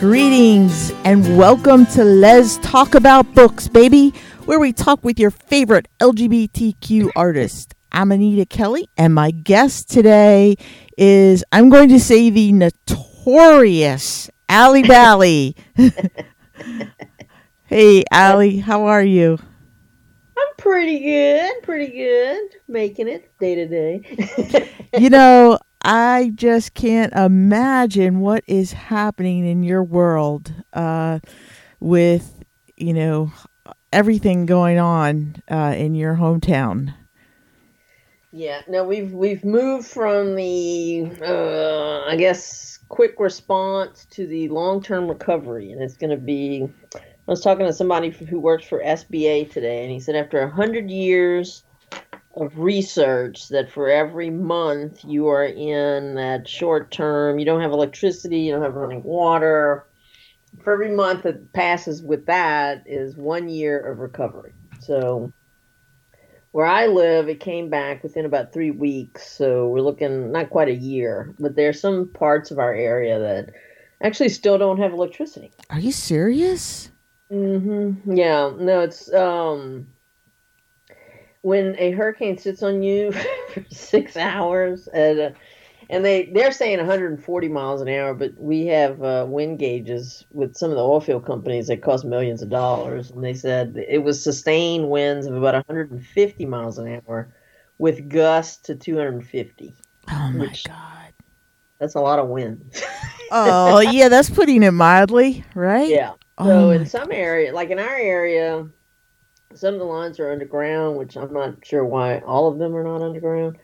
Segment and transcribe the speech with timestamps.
[0.00, 4.14] Greetings and welcome to Les Talk About Books, baby,
[4.46, 7.74] where we talk with your favorite LGBTQ artist.
[7.92, 10.56] I'm Anita Kelly, and my guest today
[10.96, 15.54] is, I'm going to say, the notorious Ali Vali.
[17.66, 19.38] hey, Ali, how are you?
[20.38, 22.58] I'm pretty good, pretty good.
[22.66, 24.70] Making it day to day.
[24.98, 31.20] you know, I just can't imagine what is happening in your world uh,
[31.80, 32.44] with,
[32.76, 33.32] you know,
[33.92, 36.94] everything going on uh, in your hometown.
[38.32, 44.82] Yeah, no, we've we've moved from the, uh, I guess, quick response to the long
[44.82, 46.68] term recovery, and it's going to be.
[46.94, 50.90] I was talking to somebody who works for SBA today, and he said after hundred
[50.90, 51.64] years
[52.34, 57.72] of research that for every month you are in that short term, you don't have
[57.72, 59.86] electricity, you don't have running water.
[60.62, 64.52] For every month that passes with that is one year of recovery.
[64.80, 65.32] So
[66.52, 69.30] where I live, it came back within about three weeks.
[69.30, 73.54] So we're looking not quite a year, but there's some parts of our area that
[74.02, 75.52] actually still don't have electricity.
[75.70, 76.90] Are you serious?
[77.30, 78.16] Mm-hmm.
[78.16, 78.52] Yeah.
[78.58, 79.86] No, it's um
[81.42, 83.12] when a hurricane sits on you
[83.52, 85.30] for six hours and uh,
[85.90, 90.56] and they they're saying 140 miles an hour, but we have uh, wind gauges with
[90.56, 93.98] some of the oil field companies that cost millions of dollars, and they said it
[93.98, 97.34] was sustained winds of about 150 miles an hour,
[97.78, 99.74] with gusts to 250.
[100.12, 101.12] Oh my god,
[101.80, 102.72] that's a lot of wind.
[103.32, 105.88] oh yeah, that's putting it mildly, right?
[105.88, 106.12] Yeah.
[106.38, 108.68] So oh in some area, like in our area,
[109.54, 112.84] some of the lines are underground, which I'm not sure why all of them are
[112.84, 113.58] not underground,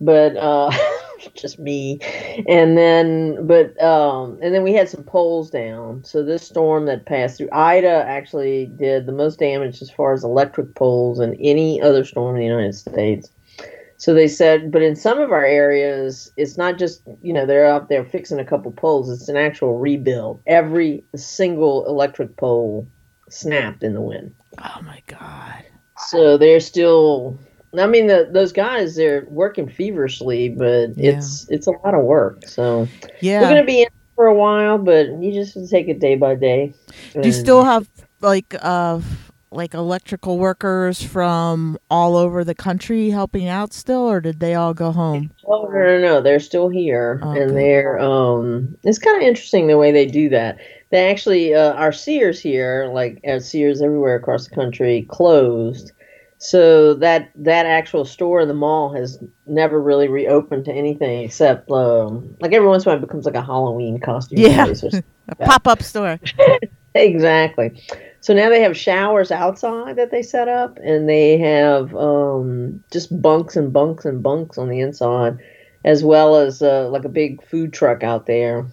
[0.00, 0.70] but uh,
[1.34, 1.98] just me.
[2.46, 6.04] And then, but um, and then we had some poles down.
[6.04, 10.24] So this storm that passed through Ida actually did the most damage as far as
[10.24, 13.30] electric poles than any other storm in the United States.
[13.96, 17.66] So they said, but in some of our areas, it's not just you know they're
[17.66, 19.10] out there fixing a couple poles.
[19.10, 20.40] It's an actual rebuild.
[20.46, 22.86] Every single electric pole
[23.30, 24.34] snapped in the wind.
[24.58, 25.64] Oh my god!
[26.08, 27.38] So they're still.
[27.78, 31.12] I mean, the, those guys they're working feverishly, but yeah.
[31.12, 32.46] it's it's a lot of work.
[32.46, 32.88] So
[33.20, 36.34] yeah, we're gonna be in for a while, but you just take it day by
[36.34, 36.74] day.
[37.14, 37.88] Do you still have
[38.20, 39.00] like uh
[39.52, 44.74] like electrical workers from all over the country helping out still, or did they all
[44.74, 45.32] go home?
[45.46, 47.42] Oh no, no, no, they're still here, okay.
[47.42, 48.76] and they're um.
[48.84, 50.58] It's kind of interesting the way they do that
[50.90, 55.92] they actually uh, our Sears here, like as Sears everywhere across the country, closed.
[56.38, 61.70] So that that actual store in the mall has never really reopened to anything except
[61.70, 64.38] um, like every once in a while it becomes like a Halloween costume.
[64.40, 64.66] Yeah,
[65.28, 66.18] a pop up store.
[66.94, 67.82] exactly.
[68.20, 73.20] So now they have showers outside that they set up, and they have um, just
[73.22, 75.38] bunks and bunks and bunks on the inside,
[75.84, 78.66] as well as uh, like a big food truck out there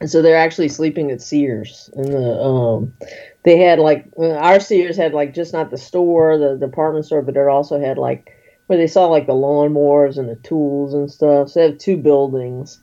[0.00, 1.90] and so they're actually sleeping at Sears.
[1.94, 2.94] And the um,
[3.42, 7.36] they had like our Sears had like just not the store, the department store, but
[7.36, 8.34] it also had like
[8.66, 11.48] where they saw like the lawnmowers and the tools and stuff.
[11.48, 12.80] So they have two buildings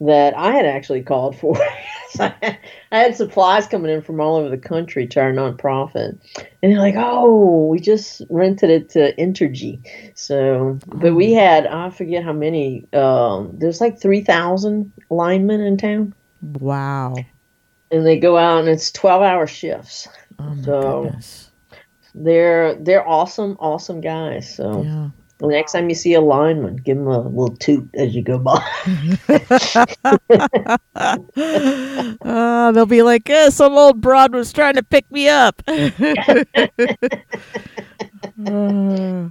[0.00, 1.56] that I had actually called for.
[2.10, 2.58] so I,
[2.90, 6.18] had, supplies coming in from all over the country to our nonprofit,
[6.62, 9.80] and they're like, "Oh, we just rented it to Entergy."
[10.14, 11.40] So, but we oh.
[11.40, 12.86] had I forget how many.
[12.92, 16.14] Um, there's like three thousand linemen in town.
[16.42, 17.14] Wow.
[17.90, 20.08] And they go out and it's 12 hour shifts.
[20.38, 21.50] Oh so goodness.
[22.14, 24.54] they're they're awesome, awesome guys.
[24.54, 25.08] So yeah.
[25.38, 28.38] The next time you see a lineman, give him a little toot as you go
[28.38, 28.64] by.
[32.22, 35.62] uh, they'll be like, eh, some old broad was trying to pick me up.
[35.68, 35.80] Uh,
[38.46, 39.30] no,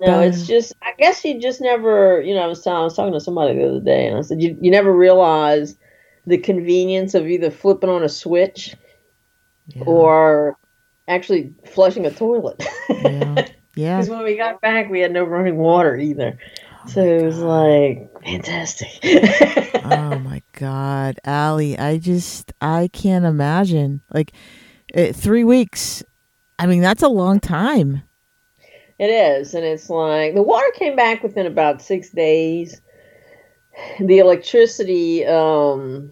[0.00, 3.20] it's just I guess you just never you know, I was, I was talking to
[3.20, 5.76] somebody the other day and I said you, you never realize
[6.26, 8.76] the convenience of either flipping on a switch
[9.68, 9.84] yeah.
[9.86, 10.58] or
[11.08, 12.62] actually flushing a toilet.
[12.90, 13.46] yeah.
[13.76, 13.96] Yeah.
[13.96, 16.38] Because when we got back, we had no running water either.
[16.84, 18.88] Oh so it was like fantastic.
[19.84, 21.20] oh my God.
[21.24, 24.00] Ali, I just, I can't imagine.
[24.12, 24.32] Like,
[24.92, 26.02] it, three weeks.
[26.58, 28.02] I mean, that's a long time.
[28.98, 29.54] It is.
[29.54, 32.80] And it's like the water came back within about six days
[34.00, 36.10] the electricity um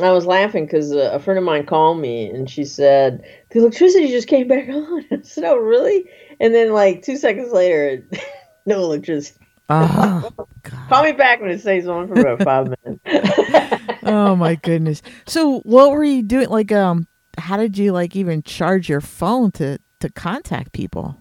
[0.00, 3.58] I was laughing because a, a, friend of mine called me and she said the
[3.58, 5.04] electricity just came back on.
[5.10, 6.04] I said, "Oh, really?"
[6.40, 8.06] And then, like two seconds later,
[8.66, 9.44] no electricity.
[9.70, 10.30] Oh,
[10.62, 13.92] Call me back when it stays on for about five minutes.
[14.04, 15.02] oh my goodness.
[15.26, 16.48] So what were you doing?
[16.48, 17.06] Like, um,
[17.36, 21.18] how did you like even charge your phone to to contact people?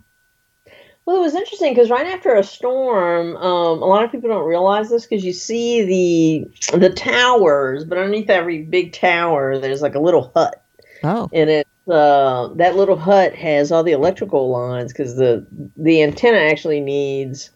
[1.06, 4.46] Well, it was interesting because right after a storm, um, a lot of people don't
[4.46, 9.96] realize this because you see the the towers, but underneath every big tower, there's like
[9.96, 10.62] a little hut,
[11.04, 15.46] Oh, and it uh, that little hut has all the electrical lines because the
[15.76, 17.52] the antenna actually needs,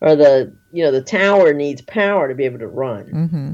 [0.00, 3.04] or the you know the tower needs power to be able to run.
[3.06, 3.52] mm-hmm.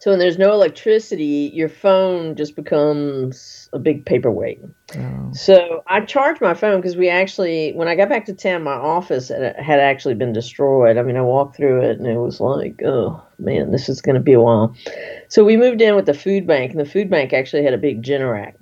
[0.00, 4.60] So when there's no electricity, your phone just becomes a big paperweight.
[4.96, 5.32] Oh.
[5.32, 8.74] So I charged my phone because we actually, when I got back to town, my
[8.74, 10.98] office had had actually been destroyed.
[10.98, 14.14] I mean, I walked through it and it was like, oh man, this is going
[14.14, 14.76] to be a while.
[15.26, 17.78] So we moved in with the food bank, and the food bank actually had a
[17.78, 18.54] big Generac,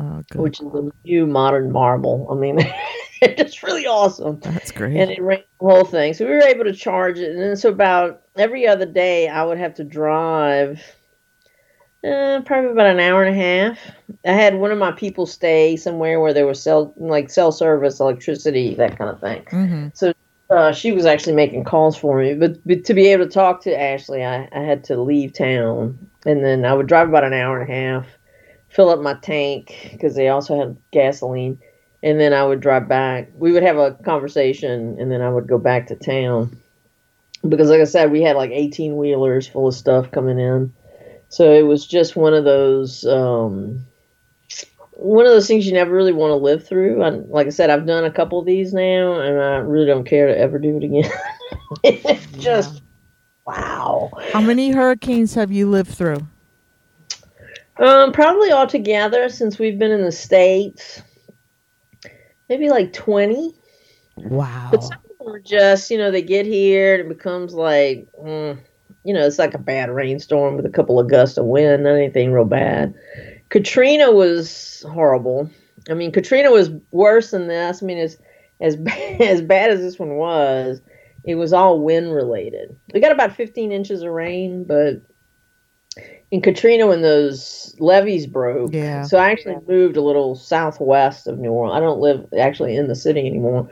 [0.00, 2.26] Oh, which is a new modern marble.
[2.30, 2.58] I mean,
[3.22, 4.40] it's really awesome.
[4.40, 4.96] That's great.
[4.96, 6.14] And it ran the whole thing.
[6.14, 7.30] So we were able to charge it.
[7.30, 10.82] And then so about every other day, I would have to drive
[12.02, 13.78] uh, probably about an hour and a half.
[14.24, 18.00] I had one of my people stay somewhere where there was cell, like cell service,
[18.00, 19.44] electricity, that kind of thing.
[19.44, 20.10] mm-hmm.
[20.50, 22.34] Uh, she was actually making calls for me.
[22.34, 25.96] But, but to be able to talk to Ashley, I, I had to leave town.
[26.26, 28.06] And then I would drive about an hour and a half,
[28.70, 31.58] fill up my tank because they also had gasoline
[32.02, 33.30] and then I would drive back.
[33.34, 36.58] We would have a conversation, and then I would go back to town
[37.46, 40.72] because, like I said, we had like eighteen wheelers full of stuff coming in.
[41.28, 43.86] So it was just one of those, um,
[44.92, 47.02] one of those things you never really want to live through.
[47.02, 50.04] I, like I said, I've done a couple of these now, and I really don't
[50.04, 51.10] care to ever do it again.
[51.84, 52.82] it's just
[53.46, 54.10] wow.
[54.32, 56.26] How many hurricanes have you lived through?
[57.80, 61.02] Um, probably altogether since we've been in the states,
[62.48, 63.54] maybe like twenty.
[64.16, 64.68] Wow.
[64.70, 68.06] But some of them are just, you know, they get here and it becomes like,
[68.22, 68.58] mm,
[69.04, 71.94] you know, it's like a bad rainstorm with a couple of gusts of wind, not
[71.94, 72.94] anything real bad.
[73.48, 75.50] Katrina was horrible.
[75.88, 77.82] I mean, Katrina was worse than this.
[77.82, 78.18] I mean, as
[78.60, 80.82] as bad, as bad as this one was,
[81.24, 82.76] it was all wind related.
[82.92, 85.02] We got about 15 inches of rain, but
[86.30, 89.02] in Katrina, when those levees broke, Yeah.
[89.02, 91.76] so I actually moved a little southwest of New Orleans.
[91.76, 93.68] I don't live actually in the city anymore.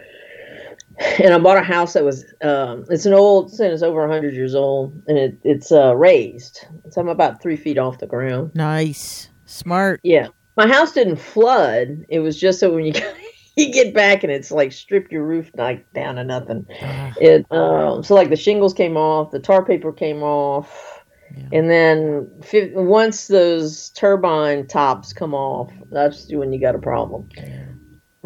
[1.22, 4.56] And I bought a house that was, um, it's an old, it's over 100 years
[4.56, 6.66] old, and it, it's uh, raised.
[6.90, 8.50] So I'm about three feet off the ground.
[8.56, 9.28] Nice.
[9.44, 10.00] Smart.
[10.02, 10.28] Yeah.
[10.56, 12.04] My house didn't flood.
[12.08, 12.92] It was just so when you
[13.56, 16.66] you get back and it's like stripped your roof like down to nothing.
[16.82, 20.87] Ah, It um, so like the shingles came off, the tar paper came off,
[21.36, 21.48] Yeah.
[21.52, 27.28] and then fi- once those turbine tops come off, that's when you got a problem.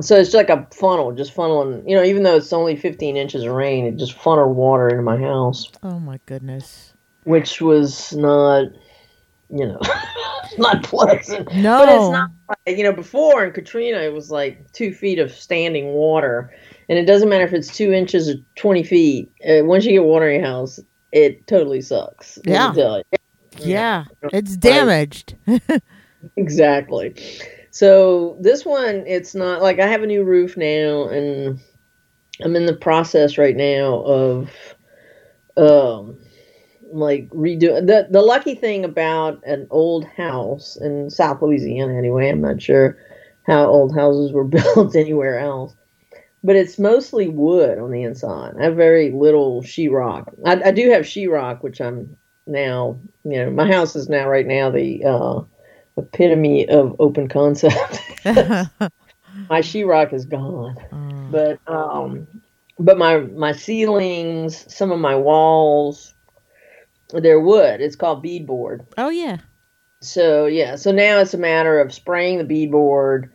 [0.01, 1.89] So it's like a funnel, just funneling.
[1.89, 5.03] You know, even though it's only 15 inches of rain, it just funneled water into
[5.03, 6.95] my house, oh my goodness.
[7.25, 8.67] which was not,
[9.51, 9.81] you know,
[10.59, 11.53] not pleasant.
[11.55, 11.79] No.
[11.79, 15.31] But it's not like, you know, before in Katrina, it was like two feet of
[15.31, 16.53] standing water.
[16.89, 19.33] And it doesn't matter if it's two inches or 20 feet.
[19.47, 20.81] Uh, once you get water in your house,
[21.13, 22.39] it totally sucks.
[22.45, 22.73] me Yeah.
[23.59, 24.05] Yeah.
[24.33, 25.37] It's damaged.
[26.37, 27.15] Exactly.
[27.71, 31.59] So this one, it's not like I have a new roof now, and
[32.43, 34.51] I'm in the process right now of,
[35.57, 36.19] um,
[36.93, 42.29] like redo the the lucky thing about an old house in South Louisiana anyway.
[42.29, 42.99] I'm not sure
[43.47, 44.45] how old houses were
[44.77, 45.75] built anywhere else,
[46.45, 48.55] but it's mostly wood on the inside.
[48.59, 50.33] I have very little sheetrock.
[50.45, 52.99] I, I do have sheetrock, which I'm now.
[53.25, 55.41] You know, my house is now right now the uh,
[55.97, 58.01] epitome of open concept.
[58.25, 62.27] my sheetrock is gone, Oh, but um,
[62.79, 66.15] but my my ceilings, some of my walls,
[67.13, 67.81] they're wood.
[67.81, 68.87] It's called beadboard.
[68.99, 69.39] oh yeah.
[70.01, 73.31] So yeah, so now it's a matter of spraying the beadboard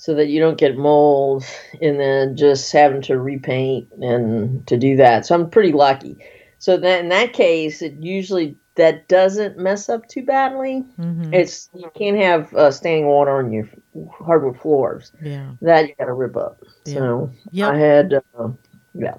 [0.00, 1.44] so that you don't get mold,
[1.82, 5.26] and then just having to repaint and to do that.
[5.26, 6.16] So I'm pretty lucky.
[6.56, 10.78] So then in that case, it usually that doesn't mess up too badly.
[10.96, 13.68] hmm It's you can't have uh, standing water on your
[14.10, 15.12] hardwood floors.
[15.22, 15.50] Yeah.
[15.60, 16.62] That you got to rip up.
[16.86, 17.70] So Yep.
[17.70, 18.48] I had, uh,
[18.94, 19.16] yeah.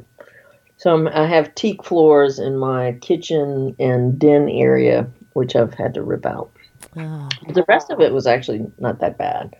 [0.77, 5.93] So I'm, I have teak floors in my kitchen and den area, which I've had
[5.93, 6.49] to rip out.
[6.97, 9.55] Oh, the rest of it was actually not that bad.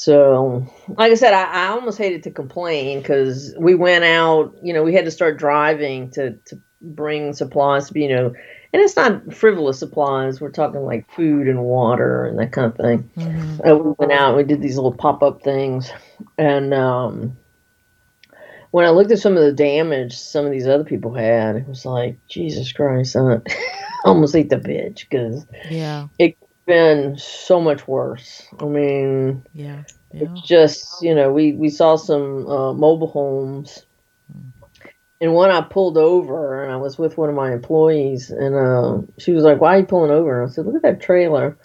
[0.00, 4.54] So, like I said, I, I almost hated to complain because we went out.
[4.62, 7.92] You know, we had to start driving to to bring supplies.
[7.94, 10.40] You know, and it's not frivolous supplies.
[10.40, 13.10] We're talking like food and water and that kind of thing.
[13.16, 13.60] mhm.
[13.68, 15.92] Uh, we went out and we did these little pop up things.
[16.38, 17.36] And um,
[18.70, 21.68] when I looked at some of the damage some of these other people had, it
[21.68, 23.16] was like, Jesus Christ.
[23.16, 23.38] I
[24.04, 26.08] almost ate the bitch because Yeah.
[26.18, 26.38] it's
[26.70, 28.46] been so much worse.
[28.60, 29.82] I mean, Yeah.
[30.12, 30.22] Yeah.
[30.22, 33.86] it's just you know we we saw some uh, mobile homes
[35.20, 38.98] and one i pulled over and i was with one of my employees and uh,
[39.18, 41.56] she was like why are you pulling over and i said look at that trailer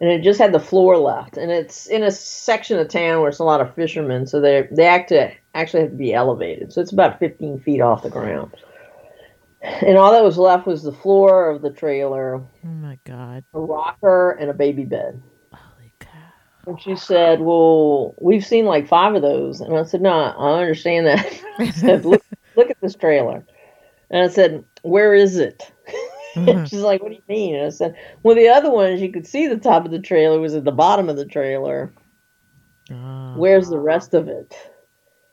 [0.00, 3.28] and it just had the floor left and it's in a section of town where
[3.28, 6.72] it's a lot of fishermen so they they act to, actually have to be elevated
[6.72, 8.52] so it's about 15 feet off the ground
[9.62, 13.44] and all that was left was the floor of the trailer Oh my God.
[13.54, 15.20] a rocker and a baby bed
[15.52, 16.08] Holy cow.
[16.66, 20.60] and she said, "Well, we've seen like five of those." And I said, "No, I
[20.60, 22.22] understand that." I said, "Look,
[22.56, 23.44] look at this trailer."
[24.10, 25.70] And I said, "Where is it?"
[26.34, 26.66] Mhm.
[26.68, 29.26] She's like, "What do you mean?" And I said, "Well, the other ones you could
[29.26, 31.92] see the top of the trailer was at the bottom of the trailer.
[32.90, 33.34] Ah.
[33.36, 34.54] Where's the rest of it?"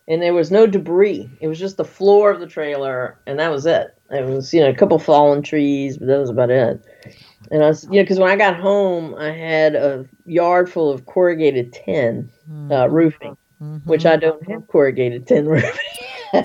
[0.10, 1.30] And there was no debris.
[1.42, 3.94] It was just the floor of the trailer, and that was it.
[4.10, 6.82] It was, you know, a couple fallen trees, but that was about it.
[7.52, 10.90] And I was, you know, because when I got home, I had a yard full
[10.92, 12.30] of corrugated tin
[12.72, 13.86] uh, roofing, Mhm.
[13.86, 15.72] which I don't have corrugated tin roofing.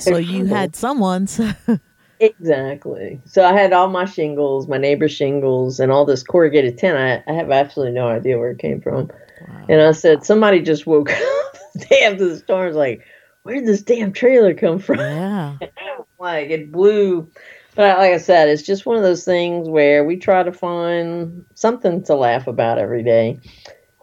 [0.00, 1.40] So you had someone's.
[2.20, 3.20] exactly.
[3.26, 6.96] So I had all my shingles, my neighbor's shingles, and all this corrugated tin.
[6.96, 9.08] I, I have absolutely no idea where it came from.
[9.48, 9.66] Wow.
[9.68, 12.66] And I said, somebody just woke up the day after the storm.
[12.66, 13.02] Was like,
[13.42, 14.98] where did this damn trailer come from?
[14.98, 15.58] Yeah.
[16.18, 17.28] like it blew.
[17.74, 21.44] But like I said, it's just one of those things where we try to find
[21.54, 23.40] something to laugh about every day.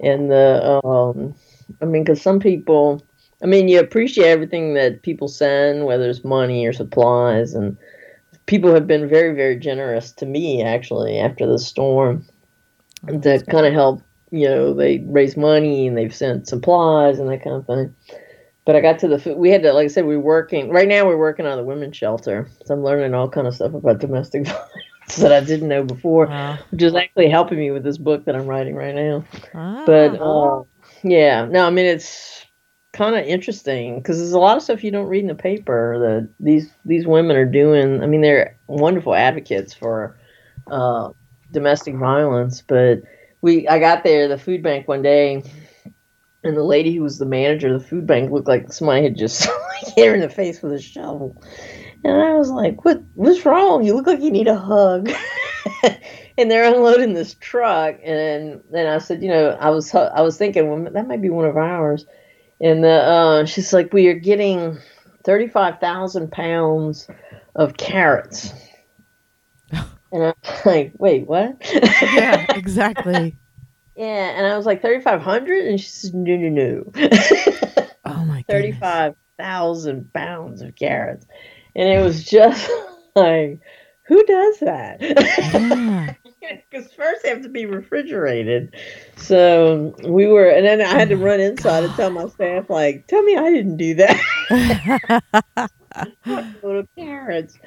[0.02, 1.36] And the, um,
[1.82, 3.04] I mean, because some people,
[3.44, 7.78] I mean, you appreciate everything that people send, whether it's money or supplies, and
[8.48, 12.26] people have been very, very generous to me actually after the storm
[13.08, 14.02] to kind of help.
[14.32, 17.96] You know, they raise money and they've sent supplies and that kind of thing.
[18.70, 19.36] But I got to the food.
[19.40, 21.08] We had to, like I said, we're working right now.
[21.08, 24.46] We're working on the women's shelter, so I'm learning all kind of stuff about domestic
[24.46, 26.60] violence that I didn't know before, Wow.
[26.70, 29.24] which is actually helping me with this book that I'm writing right now.
[29.88, 30.62] But uh,
[31.02, 32.46] yeah, no, I mean it's
[32.94, 35.98] kind of interesting because there's a lot of stuff you don't read in the paper
[35.98, 38.04] that these these women are doing.
[38.04, 40.16] I mean, they're wonderful advocates for
[40.70, 41.10] uh,
[41.52, 43.00] domestic violence, but
[43.42, 45.42] we I got there the food bank one day.
[46.44, 49.18] And the lady who was the manager of the food bank looked like somebody had
[49.18, 49.50] just
[49.96, 51.36] hit her in the face with a shovel.
[52.04, 53.02] And I was like, "What?
[53.16, 53.84] What's wrong?
[53.84, 55.12] You look like you need a hug."
[56.38, 60.38] and they're unloading this truck, and then I said, "You know, I was I was
[60.38, 62.06] thinking, well, that might be one of ours."
[62.62, 64.78] And the, uh, she's like, "We are getting
[65.26, 67.08] thirty-five thousand pounds
[67.56, 68.54] of carrots."
[70.12, 70.34] And I'm
[70.66, 71.58] like, "Wait, what?"
[72.02, 73.38] yeah, exactly.
[74.00, 74.06] Yeah,
[74.38, 75.66] and I was like, 3,500?
[75.66, 76.84] And she said, no, no, no.
[78.06, 78.78] Oh my goodness.
[78.80, 81.26] 35,000 pounds of carrots.
[81.76, 82.72] And it was just
[83.18, 83.60] like,
[84.08, 85.02] who does that?
[85.02, 86.14] Yeah.
[86.72, 88.74] Because first they have to be refrigerated.
[89.18, 92.70] So we were, and then I had to Oh run inside and tell my staff,
[92.70, 95.70] like, tell me I didn't do that.
[96.64, 97.58] Of carrots.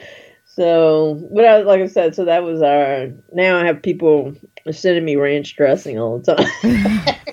[0.55, 3.09] So, but I, like I said, so that was our.
[3.33, 4.35] Now I have people
[4.71, 6.47] sending me ranch dressing all the time.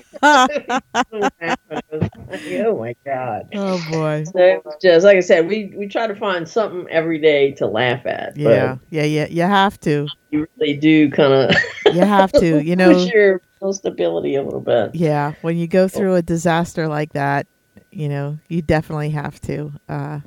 [2.62, 3.48] oh my god!
[3.54, 4.24] oh boy.
[4.24, 8.06] So just like I said, we we try to find something every day to laugh
[8.06, 8.38] at.
[8.38, 9.26] Yeah, yeah, yeah.
[9.26, 10.08] You have to.
[10.30, 12.62] you really do kind of You have to.
[12.64, 12.94] You know.
[12.94, 14.94] push your stability a little bit.
[14.94, 17.46] Yeah, when you go through a disaster like that,
[17.90, 20.20] you know, you definitely have to, uh,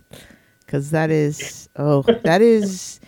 [0.73, 2.99] because that is, oh, that is,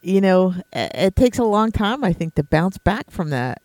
[0.00, 3.60] you know, it, takes a long time, I think, to bounce back from that.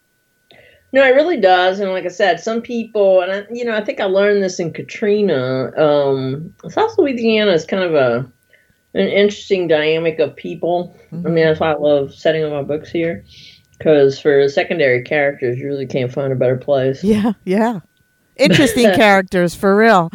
[0.93, 1.79] No, it really does.
[1.79, 4.59] And like I said, some people, and I, you know, I think I learned this
[4.59, 5.71] in Katrina.
[5.77, 8.31] Um, South Louisiana is kind of a
[8.95, 10.97] an interesting dynamic of people.
[11.11, 13.23] I mean, that's why I love setting up my books here,
[13.77, 17.03] because for secondary characters, you really can't find a better place.
[17.03, 17.81] Yeah, yeah.
[18.37, 20.09] Interesting characters for real.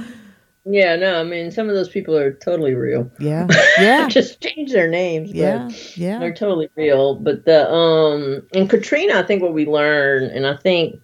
[0.67, 3.11] Yeah, no, I mean, some of those people are totally real.
[3.21, 3.47] Yeah,
[3.79, 5.29] yeah, Just change their names.
[5.31, 6.19] but- yeah, yeah.
[6.19, 7.17] They're totally real.
[7.17, 11.01] But the um in Katrina, I think what we learned, and I think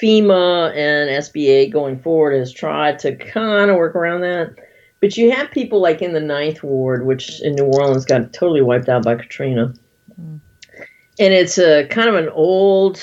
[0.00, 4.54] FEMA and SBA going forward has tried to kind of work around that.
[5.00, 8.62] But you have people like in the Ninth Ward, which in New Orleans got totally
[8.62, 9.74] wiped out by Katrina,
[10.20, 10.40] Mm.
[11.18, 13.02] and it's a kind of an old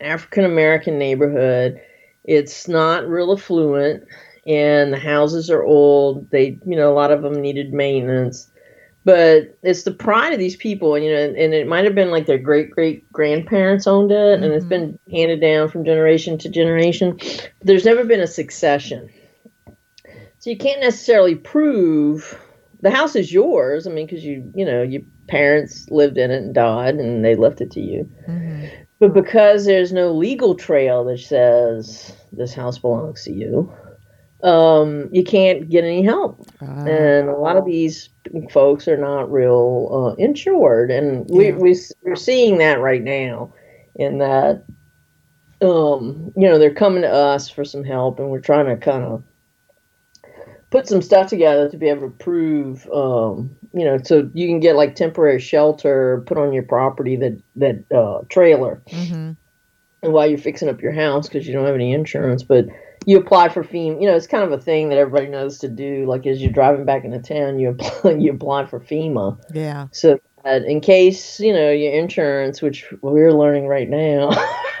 [0.00, 1.80] African American neighborhood.
[2.24, 4.04] It's not real affluent,
[4.46, 6.30] and the houses are old.
[6.30, 8.48] They, you know, a lot of them needed maintenance.
[9.04, 12.12] But it's the pride of these people and you know and it might have been
[12.12, 16.48] like their great great grandparents owned it and it's been handed down from generation to
[16.48, 17.16] generation.
[17.18, 19.10] But there's never been a succession.
[20.38, 22.40] So you can't necessarily prove
[22.80, 26.42] the house is yours i mean because you you know your parents lived in it
[26.42, 28.04] and died, and they left it to you.
[28.26, 28.66] hmm
[28.98, 33.72] But because there's no legal trail that says this house belongs to you,
[34.42, 36.46] um, you can't get any help.
[36.60, 38.08] Uh, And a lot of these
[38.50, 41.56] folks are not real uh, insured, and we, Yeah.
[41.56, 43.52] we we're seeing that right now.
[43.96, 44.64] In that,
[45.60, 49.04] um, you know, they're coming to us for some help, and we're trying to kind
[49.04, 49.22] of
[50.70, 54.60] put some stuff together to be able to prove, um, you know, so you can
[54.60, 59.32] get like temporary shelter put on your property that that uh, trailer hmm
[60.02, 62.66] and while you're fixing up your house because you don't have any insurance, but
[63.06, 64.00] you apply for FEMA.
[64.00, 66.06] You know, it's kind of a thing that everybody knows to do.
[66.06, 69.38] Like as you're driving back into town, you apply you apply for FEMA.
[69.52, 69.88] Yeah.
[69.92, 74.30] So that in case you know your insurance, which we're learning right now,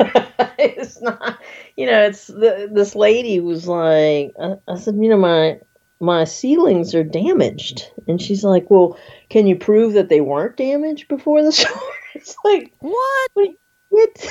[0.58, 1.38] it's not.
[1.76, 5.58] You know, it's the, this lady was like, I, I said, you know, my
[6.00, 8.98] my ceilings are damaged, and she's like, well,
[9.30, 11.78] can you prove that they weren't damaged before the storm?
[12.14, 13.30] It's like What?
[13.88, 14.26] what?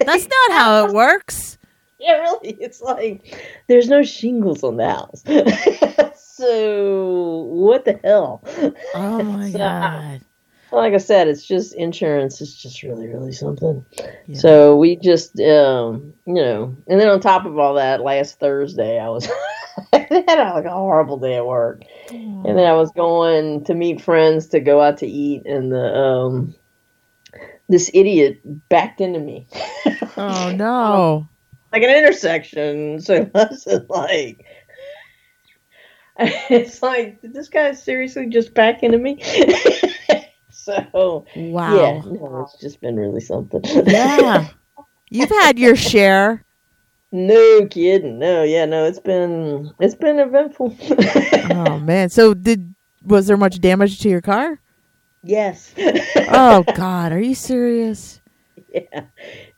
[0.00, 1.58] That's not how it works.
[2.06, 2.56] Yeah, really.
[2.60, 3.34] It's like
[3.66, 5.22] there's no shingles on the house.
[6.20, 8.42] so what the hell?
[8.94, 10.20] Oh my So, god.
[10.70, 12.40] Like I said, it's just insurance.
[12.40, 13.86] It's just really, really something.
[14.26, 14.38] Yeah.
[14.38, 18.98] So we just, um, you know, and then on top of all that, last Thursday
[18.98, 19.30] I was
[19.92, 23.74] I had a, like a horrible day at work, and then I was going to
[23.74, 26.54] meet friends to go out to eat, and the um,
[27.68, 29.46] this idiot backed into me.
[30.16, 31.28] Oh no.
[31.74, 33.00] Like an intersection.
[33.00, 34.44] So it wasn't like
[36.18, 39.20] it's like did this guy seriously just back into me?
[40.50, 42.02] so yeah, Wow.
[42.06, 43.60] no, it's just been really something.
[43.86, 44.48] Yeah.
[45.10, 46.44] You've had your share.
[47.12, 48.18] no kidding.
[48.18, 50.76] No, yeah, no, it's been it's been eventful.
[51.50, 52.08] Oh man.
[52.08, 54.60] So did was there much damage to your car?
[55.22, 55.74] yes.
[56.28, 58.20] Oh god, are you serious?
[58.92, 59.04] yeah.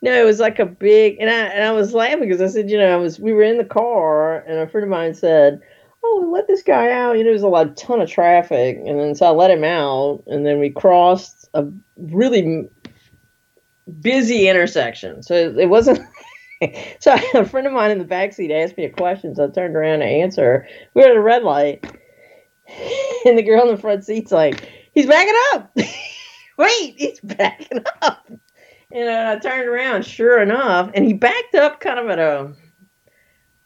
[0.03, 2.71] No, it was like a big, and I and I was laughing because I said,
[2.71, 5.61] you know, I was we were in the car, and a friend of mine said,
[6.05, 8.99] "Oh, let this guy out." You know, there was a lot, ton of traffic, and
[8.99, 12.69] then so I let him out, and then we crossed a really
[14.01, 15.23] busy intersection.
[15.23, 16.01] So it wasn't.
[17.01, 19.49] so a friend of mine in the back seat asked me a question, so I
[19.49, 20.67] turned around to answer.
[20.95, 21.85] We were at a red light,
[23.25, 25.75] and the girl in the front seat's like, "He's backing up."
[26.59, 28.31] Wait, he's backing up.
[28.93, 32.53] And I turned around, sure enough, and he backed up kind of at a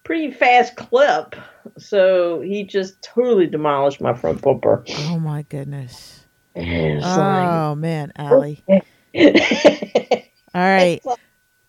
[0.03, 1.37] pretty fast clip.
[1.79, 4.83] So he just totally demolished my front bumper.
[4.89, 6.25] Oh my goodness.
[6.57, 8.63] Oh man, Ali.
[8.69, 8.87] like-
[10.55, 11.01] All right.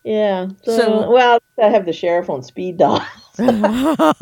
[0.04, 0.48] yeah.
[0.64, 3.06] So, So- well, I have the sheriff on speed dial.
[3.38, 4.16] Get the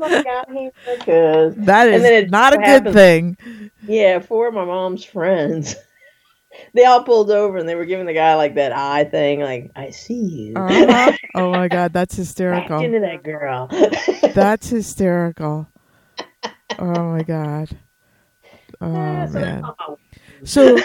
[0.00, 3.36] fuck out here, 'cause- that is not a good thing.
[3.86, 5.74] yeah, four of my mom's friends.
[6.74, 9.70] They all pulled over and they were giving the guy like that eye thing, like
[9.76, 11.12] "I see you." Uh-huh.
[11.34, 12.80] Oh my god, that's Back hysterical.
[12.80, 13.68] into that girl.
[14.34, 15.66] That's hysterical.
[16.78, 17.70] Oh my god.
[18.80, 19.62] Oh So- man.
[20.44, 20.78] So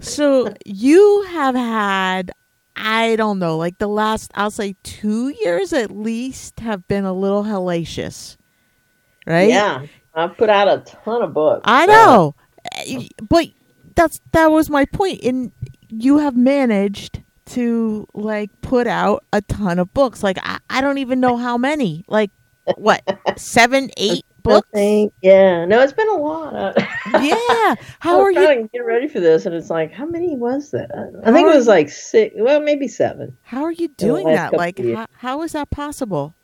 [0.00, 2.30] so you have had
[2.76, 7.12] I don't know, like the last I'll say 2 years at least have been a
[7.12, 8.36] little hellacious.
[9.26, 9.48] Right?
[9.48, 11.62] Yeah, I've put out a ton of books.
[11.64, 12.34] I so- know.
[12.86, 13.48] Eh, But
[13.98, 15.22] that's that was my point.
[15.22, 15.52] And
[15.88, 20.22] you have managed to like put out a ton of books.
[20.22, 22.04] Like I, I don't even know how many.
[22.08, 22.30] Like
[22.76, 23.02] what?
[23.36, 24.68] Seven, eight books?
[24.74, 25.10] Nothing.
[25.22, 26.76] Yeah, no, it's been a lot.
[27.08, 27.74] Yeah.
[28.00, 30.70] How are you trying to get ready for this, and it's like, how many was
[30.72, 30.90] that?
[31.24, 32.34] I think it was you- like six.
[32.36, 33.34] Well, maybe seven.
[33.42, 34.52] how are you doing that?
[34.52, 36.34] Like how, how is that possible?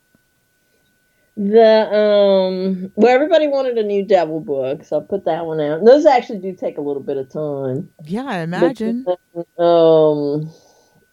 [1.37, 5.79] The um, well, everybody wanted a new devil book, so I put that one out.
[5.79, 7.89] And those actually do take a little bit of time.
[8.05, 9.05] Yeah, I But, imagine.
[9.57, 10.49] um,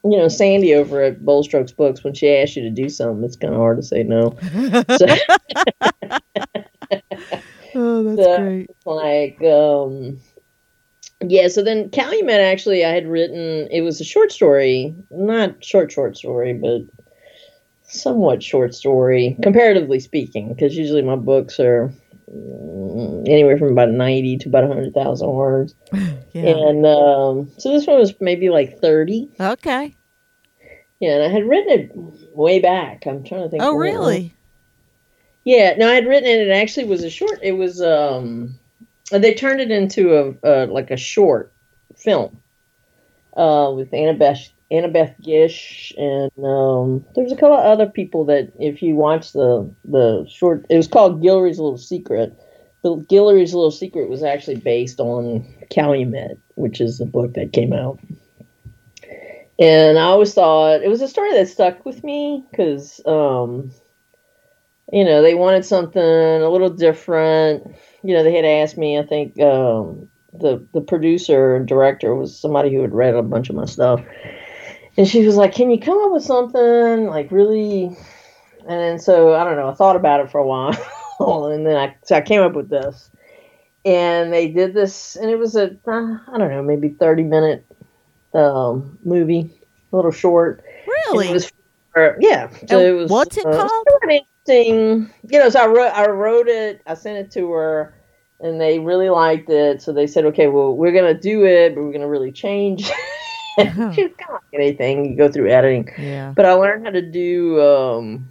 [0.05, 3.25] you know, Sandy over at Bold Strokes Books, when she asks you to do something,
[3.25, 4.37] it's kind of hard to say no.
[4.97, 5.07] So
[7.75, 8.71] oh, that's the- great.
[8.85, 10.19] like um
[11.25, 15.91] yeah so then calumet actually i had written it was a short story not short
[15.93, 16.81] short story but
[17.93, 21.93] somewhat short story comparatively speaking because usually my books are
[22.35, 25.75] mm, anywhere from about 90 to about 100000 words
[26.33, 26.57] Yeah.
[26.57, 29.95] and um so this one was maybe like 30 Okay.
[30.99, 31.93] yeah and i had written it
[32.35, 34.33] way back i'm trying to think Oh, really?
[35.45, 36.47] Yeah, no, I had written it.
[36.47, 37.41] It actually was a short.
[37.43, 38.55] It was um,
[39.11, 41.53] they turned it into a, a like a short
[41.97, 42.41] film,
[43.37, 48.83] uh, with Annabeth Annabeth Gish and um, there's a couple of other people that if
[48.83, 52.35] you watch the the short, it was called Guillory's Little Secret.
[52.83, 57.73] the Guillory's Little Secret was actually based on Calumet, which is the book that came
[57.73, 58.01] out.
[59.59, 63.71] And I always thought it was a story that stuck with me because, um,
[64.93, 67.77] you know, they wanted something a little different.
[68.03, 72.37] You know, they had asked me, I think um, the, the producer and director was
[72.37, 74.01] somebody who had read a bunch of my stuff.
[74.97, 77.97] And she was like, Can you come up with something like really?
[78.69, 80.75] And so I don't know, I thought about it for a while.
[81.51, 83.11] and then I, so I came up with this.
[83.85, 87.67] And they did this, and it was a, uh, I don't know, maybe 30 minute
[88.33, 89.51] um, movie,
[89.93, 90.63] a little short.
[90.87, 91.31] Really?
[91.31, 91.53] It was
[91.93, 92.49] for, yeah.
[92.69, 93.11] So And it was.
[93.11, 94.23] what's it uh, called?
[94.47, 95.11] interesting.
[95.29, 97.95] You know, so I wrote, I wrote it, I sent it to her,
[98.41, 99.83] and they really liked it.
[99.83, 102.33] So they said, okay, well, we're going to do it, but we're going to really
[102.33, 102.91] change.
[103.95, 105.11] she was kind of like anything.
[105.11, 105.89] You go through editing.
[105.99, 106.33] Yeah.
[106.35, 108.29] But I learned how to do um,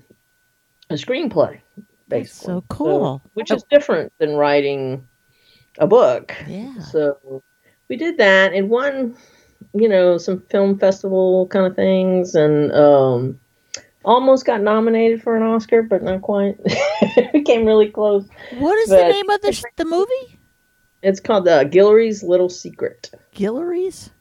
[0.90, 1.60] a screenplay,
[2.08, 2.20] basically.
[2.20, 3.22] That's so cool.
[3.34, 5.08] which is different than writing
[5.78, 6.34] a book.
[6.48, 6.80] Yeah.
[6.80, 7.44] So
[7.88, 9.16] we did that and won,
[9.74, 13.40] you know, some film festival kind of things and um,
[14.04, 16.58] almost got nominated for an Oscar, but not quite.
[17.34, 18.28] we came really close.
[18.58, 20.40] What is the name of the sh- the movie?
[21.04, 23.12] It's called uh, Guillory's Little Secret.
[23.34, 24.12] Guillory's.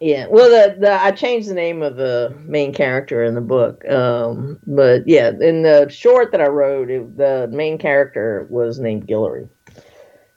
[0.00, 3.84] Yeah, well, the, the I changed the name of the main character in the book,
[3.88, 9.08] um, but yeah, in the short that I wrote, it, the main character was named
[9.08, 9.48] Guillory,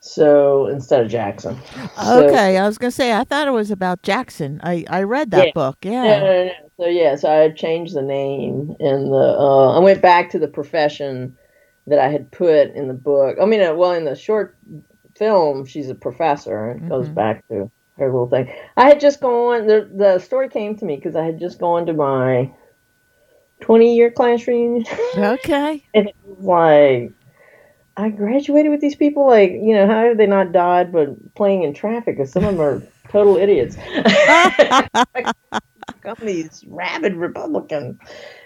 [0.00, 1.56] so instead of Jackson.
[2.02, 4.60] So- Okay, I was gonna say I thought it was about Jackson.
[4.64, 5.52] I I read that Yeah.
[5.54, 5.76] book.
[5.82, 6.18] Yeah.
[6.18, 6.50] no, no.
[6.78, 10.48] So yeah, so I changed the name and the uh, I went back to the
[10.48, 11.36] profession
[11.86, 13.36] that I had put in the book.
[13.40, 14.56] I mean, uh, well, in the short
[15.16, 16.70] film, she's a professor.
[16.70, 17.14] and It goes Mhm.
[17.14, 18.52] back to her little thing.
[18.76, 19.66] I had just gone.
[19.66, 22.50] The the story came to me because I had just gone to my
[23.60, 24.84] twenty year class reunion,
[25.16, 25.84] Okay.
[25.94, 27.12] and it was like.
[27.94, 31.62] I graduated with these people, like, you know, how have they not died but playing
[31.62, 32.16] in traffic?
[32.16, 33.76] Because some of them are total idiots.
[36.02, 37.98] become these rabid Republicans.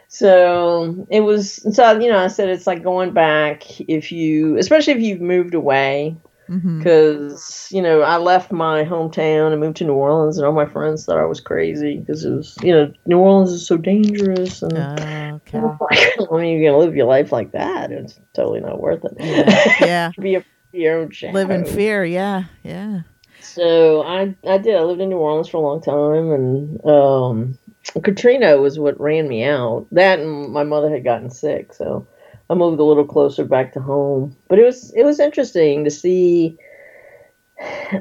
[0.09, 4.93] So it was so you know I said it's like going back if you especially
[4.95, 9.85] if you've moved away hmm because you know I left my hometown and moved to
[9.85, 12.93] New Orleans and all my friends thought I was crazy because it was you know
[13.07, 15.59] New Orleans is so dangerous and Okay.
[15.59, 19.75] I mean you're gonna live your life like that it's totally not worth it Yeah.
[19.81, 20.11] yeah.
[20.19, 21.33] be a your own shadow.
[21.33, 22.05] Live in fear.
[22.05, 22.45] Yeah.
[22.63, 23.03] Yeah.
[23.41, 24.77] So I I did.
[24.77, 27.59] I lived in New Orleans for a long time, and um,
[28.03, 29.87] Katrina was what ran me out.
[29.93, 32.07] That and my mother had gotten sick, so
[32.49, 34.37] I moved a little closer back to home.
[34.49, 36.57] But it was it was interesting to see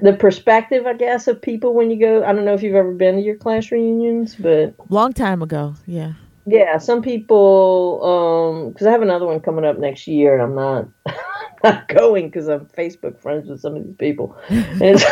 [0.02, 2.24] the perspective, I guess, of people when you go.
[2.24, 5.76] I don't know if you've ever been to your class reunions, but Long time ago.
[5.86, 6.14] Yeah.
[6.46, 8.04] yeah, some people.
[8.04, 10.88] Um, because I have another one coming up next year, and I'm not.
[11.64, 14.38] Not going because I'm Facebook friends with some of these people.
[14.50, 15.04] And it's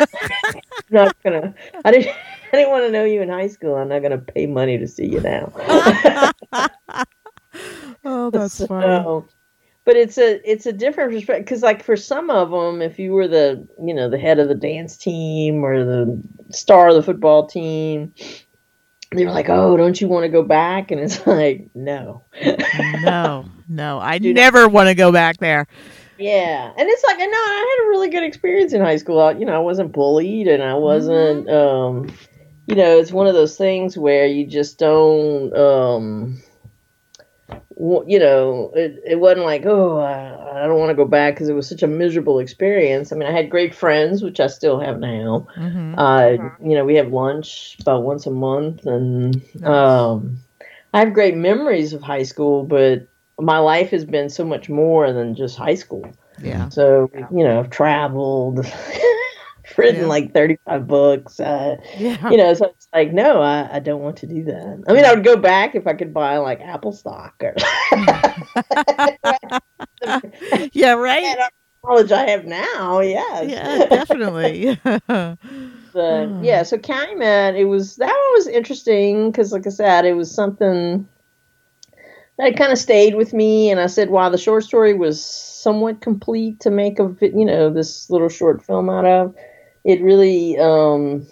[0.92, 1.56] not gonna.
[1.84, 2.16] I didn't.
[2.54, 3.74] I didn't want to know you in high school.
[3.74, 5.52] I'm not gonna pay money to see you now.
[8.06, 9.10] Oh, that's So, funny.
[9.86, 13.12] but it's a it's a different perspective because like for some of them, if you
[13.14, 17.04] were the you know the head of the dance team or the star of the
[17.04, 18.14] football team,
[19.16, 22.24] they were like, "Oh, don't you want to go back?" And it's like, no.
[22.82, 23.46] No.
[23.68, 24.00] No.
[24.00, 24.36] I Dude.
[24.36, 25.68] never want to go back there.
[26.18, 29.20] Yeah, and it's like no, I had a really good experience in high school.
[29.20, 31.50] I, you know, I wasn't bullied, and I wasn't.
[31.50, 32.14] Um,
[32.68, 35.54] you know, it's one of those things where you just don't.
[35.56, 36.44] Um,
[37.78, 41.50] you know, it, it wasn't like oh, I, I don't want to go back because
[41.50, 43.12] it was such a miserable experience.
[43.12, 45.48] I mean, I had great friends, which I still have now.
[45.56, 50.38] hmm Uh, you know, we have lunch about once a month, and um,
[50.94, 53.08] I have great memories of high school, but
[53.40, 56.06] my life has been so much more than just high school.
[56.42, 56.70] Yeah.
[56.70, 58.60] So, you know, I've traveled,
[59.78, 60.08] written Yeah.
[60.08, 61.40] like 35 books.
[61.40, 62.30] Uh, Yeah.
[62.30, 64.84] you know, so it's like, no, I, I don't want to do that.
[64.88, 67.54] I mean, I would go back if I could buy like Apple stock or
[70.74, 70.94] yeah.
[70.94, 71.38] Right.
[71.86, 73.00] knowledge I have now.
[73.02, 73.50] Yes.
[73.50, 73.86] Yeah.
[73.86, 74.80] Definitely.
[75.94, 76.44] But Hmm.
[76.44, 80.34] yeah, so Calumet, it was that one was interesting because, like I said, it was
[80.34, 81.08] something
[82.40, 83.70] that kind of stayed with me.
[83.70, 87.46] And I said, wow, the short story was somewhat complete to make a vi- you
[87.46, 89.36] know this little short film out of.
[89.84, 91.26] It really, um,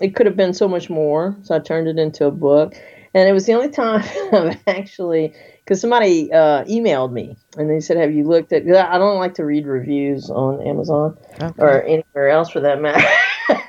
[0.00, 1.36] it could have been so much more.
[1.42, 2.74] So I turned it into a book,
[3.14, 7.80] and it was the only time I've actually because somebody uh, emailed me and they
[7.80, 11.52] said, "Have you looked at?" 'cause I don't like to read reviews on Amazon okay.
[11.62, 13.06] or anywhere else for that matter.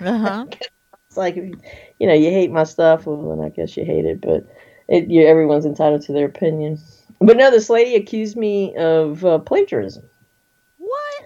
[0.02, 0.46] Uh-huh.
[1.08, 1.54] it's like you,
[2.00, 4.44] you know you hate my stuff well then i guess you hate it but
[4.88, 6.80] it, you, everyone's entitled to their opinion
[7.22, 10.04] but no this lady accused me of uh, plagiarism
[10.80, 11.24] What?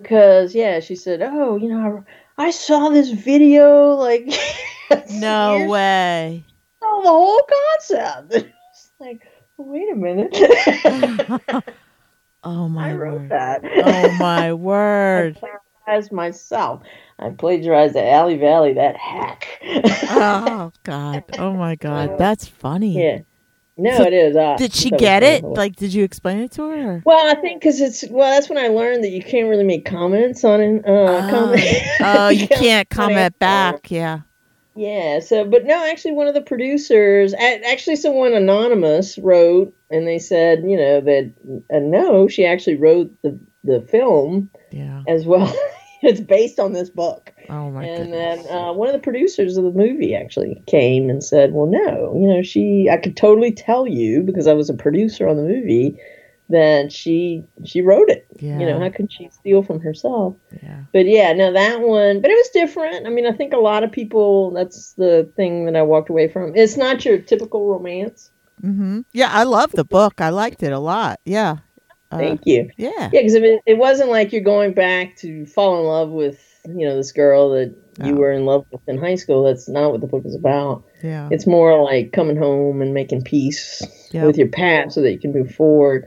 [0.00, 2.04] because yeah, she said, "Oh, you know,
[2.36, 4.26] I, saw this video like
[5.10, 6.44] No years way.
[6.82, 7.42] ago, the whole
[7.78, 9.22] concept." It's like,
[9.56, 10.32] wait a minute,
[12.44, 13.30] Oh my I wrote word.
[13.30, 13.62] that.
[13.64, 15.38] Oh my word.
[15.42, 15.48] I
[15.86, 16.82] plagiarized myself.
[17.20, 19.46] I plagiarized the Ali Vali, that hack.
[20.10, 21.22] Oh God.
[21.38, 22.18] Oh my God.
[22.18, 22.98] That's funny.
[23.00, 23.20] yeah,
[23.76, 24.36] no, So it is.
[24.36, 25.42] Uh, Did she get it?
[25.44, 26.90] Like, did you explain it to her?
[26.96, 29.64] or- Well, I think because it's well, that's when I learned that you can't really
[29.64, 30.86] make comments on it.
[30.86, 31.30] Uh, Ah.
[31.30, 31.76] comment.
[32.00, 33.90] Oh, you can't comment back.
[33.90, 34.20] Yeah.
[34.76, 35.20] Yeah.
[35.20, 40.62] So, but no, actually, one of the producers, actually, someone anonymous wrote, and they said,
[40.64, 41.32] you know, that
[41.72, 45.02] uh, no, she actually wrote the the film Yeah.
[45.08, 45.52] as well.
[46.02, 47.32] it's based on this book.
[47.48, 48.46] Oh my and goodness.
[48.46, 52.14] then uh, one of the producers of the movie actually came and said, "Well, no,
[52.18, 52.88] you know, she.
[52.90, 55.98] I could totally tell you because I was a producer on the movie
[56.50, 58.26] that she she wrote it.
[58.38, 58.58] Yeah.
[58.58, 60.36] You know, how could she steal from herself?
[60.62, 60.82] yeah.
[60.92, 62.20] But yeah, no, that one.
[62.20, 63.06] But it was different.
[63.06, 64.50] I mean, I think a lot of people.
[64.50, 66.54] That's the thing that I walked away from.
[66.54, 68.30] It's not your typical romance.
[68.62, 69.00] Mm-hmm.
[69.12, 69.30] Yeah.
[69.32, 70.20] I love the book.
[70.20, 71.20] I liked it a lot.
[71.24, 71.56] Yeah.
[72.10, 72.70] Uh, Thank you.
[72.76, 72.90] yeah.
[73.12, 76.86] Yeah, because it, it wasn't like you're going back to fall in love with you
[76.86, 77.74] know this girl that
[78.04, 79.44] you were in love with in high school.
[79.44, 80.84] That's not what the book is about.
[81.02, 81.28] Yeah.
[81.30, 83.82] It's more like coming home and making peace
[84.26, 86.06] with your past so that you can move forward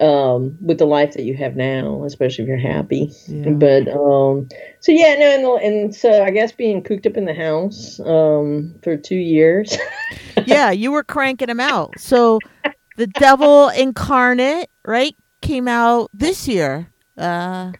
[0.00, 3.10] um, with the life that you have now, especially if you're happy.
[3.26, 3.50] Yeah.
[3.50, 4.48] But um,
[4.80, 7.98] so yeah, no, and, the- and so I guess being cooped up in the house
[8.00, 9.76] um, for two years.
[10.46, 11.98] yeah, you were cranking them out.
[11.98, 12.38] So
[12.96, 16.92] the devil incarnate, right, came out this year.
[17.16, 17.72] Uh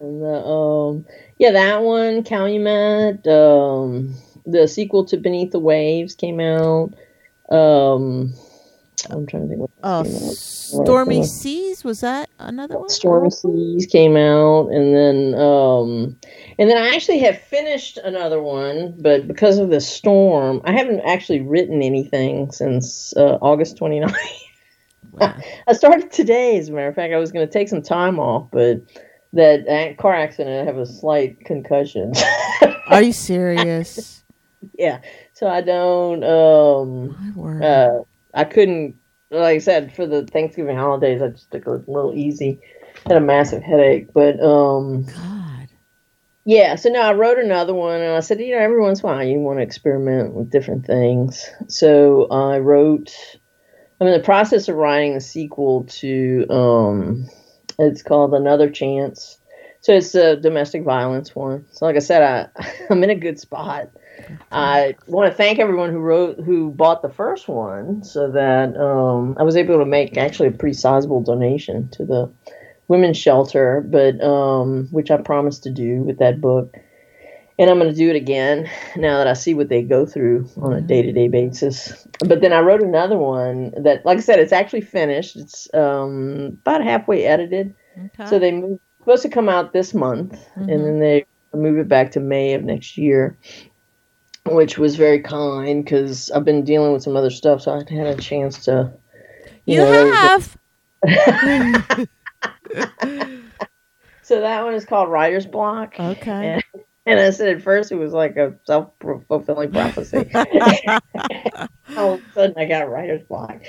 [0.00, 1.04] And the um
[1.38, 4.14] yeah, that one, Calumet, um
[4.46, 6.94] the sequel to Beneath the Waves came out.
[7.50, 8.32] Um
[9.10, 10.06] I'm trying to think what out.
[10.06, 12.88] Stormy Seas was that another one?
[12.88, 16.16] Stormy Seas came out and then um
[16.58, 21.00] and then I actually have finished another one, but because of the storm, I haven't
[21.00, 24.14] actually written anything since uh, August 29th.
[25.12, 25.34] Wow.
[25.66, 27.14] I started today, as a matter of fact.
[27.14, 28.82] I was going to take some time off, but
[29.36, 32.12] that car accident, I have a slight concussion.
[32.88, 34.24] Are you serious?
[34.78, 35.00] yeah,
[35.32, 36.24] so I don't.
[36.24, 37.62] Um, My word.
[37.62, 38.02] uh,
[38.34, 38.96] I couldn't.
[39.30, 42.60] Like I said, for the Thanksgiving holidays, I just took a little easy.
[43.06, 45.68] Had a massive headache, but um, God.
[46.44, 46.76] yeah.
[46.76, 49.12] So now I wrote another one, and I said, you know, every once in a
[49.12, 51.48] while you want to experiment with different things.
[51.68, 53.12] So I wrote.
[53.98, 56.46] I'm in the process of writing a sequel to.
[56.50, 57.28] Um,
[57.78, 59.38] it's called Another Chance.
[59.80, 61.64] So it's a domestic violence one.
[61.70, 62.22] So like I said,
[62.56, 63.90] I I'm in a good spot.
[64.50, 69.36] I want to thank everyone who wrote who bought the first one, so that um,
[69.38, 72.32] I was able to make actually a pretty sizable donation to the
[72.88, 76.74] women's shelter, but um, which I promised to do with that book.
[77.58, 80.48] And I'm going to do it again now that I see what they go through
[80.58, 82.06] on a day to day basis.
[82.20, 85.36] But then I wrote another one that, like I said, it's actually finished.
[85.36, 87.74] It's um, about halfway edited.
[87.98, 88.26] Okay.
[88.28, 90.70] So they move, supposed to come out this month, Mhm.
[90.70, 93.38] and then they move it back to May of next year,
[94.44, 98.06] which was very kind because I've been dealing with some other stuff, so I had
[98.06, 98.92] a chance to.
[99.64, 100.56] you know, have.
[104.22, 105.94] So that one is called Writer's Block.
[106.00, 106.30] Okay.
[106.54, 106.62] And
[107.06, 108.90] I said at first it was like a self
[109.28, 110.30] fulfilling prophecy.
[111.96, 113.62] All of a sudden I got writer's block.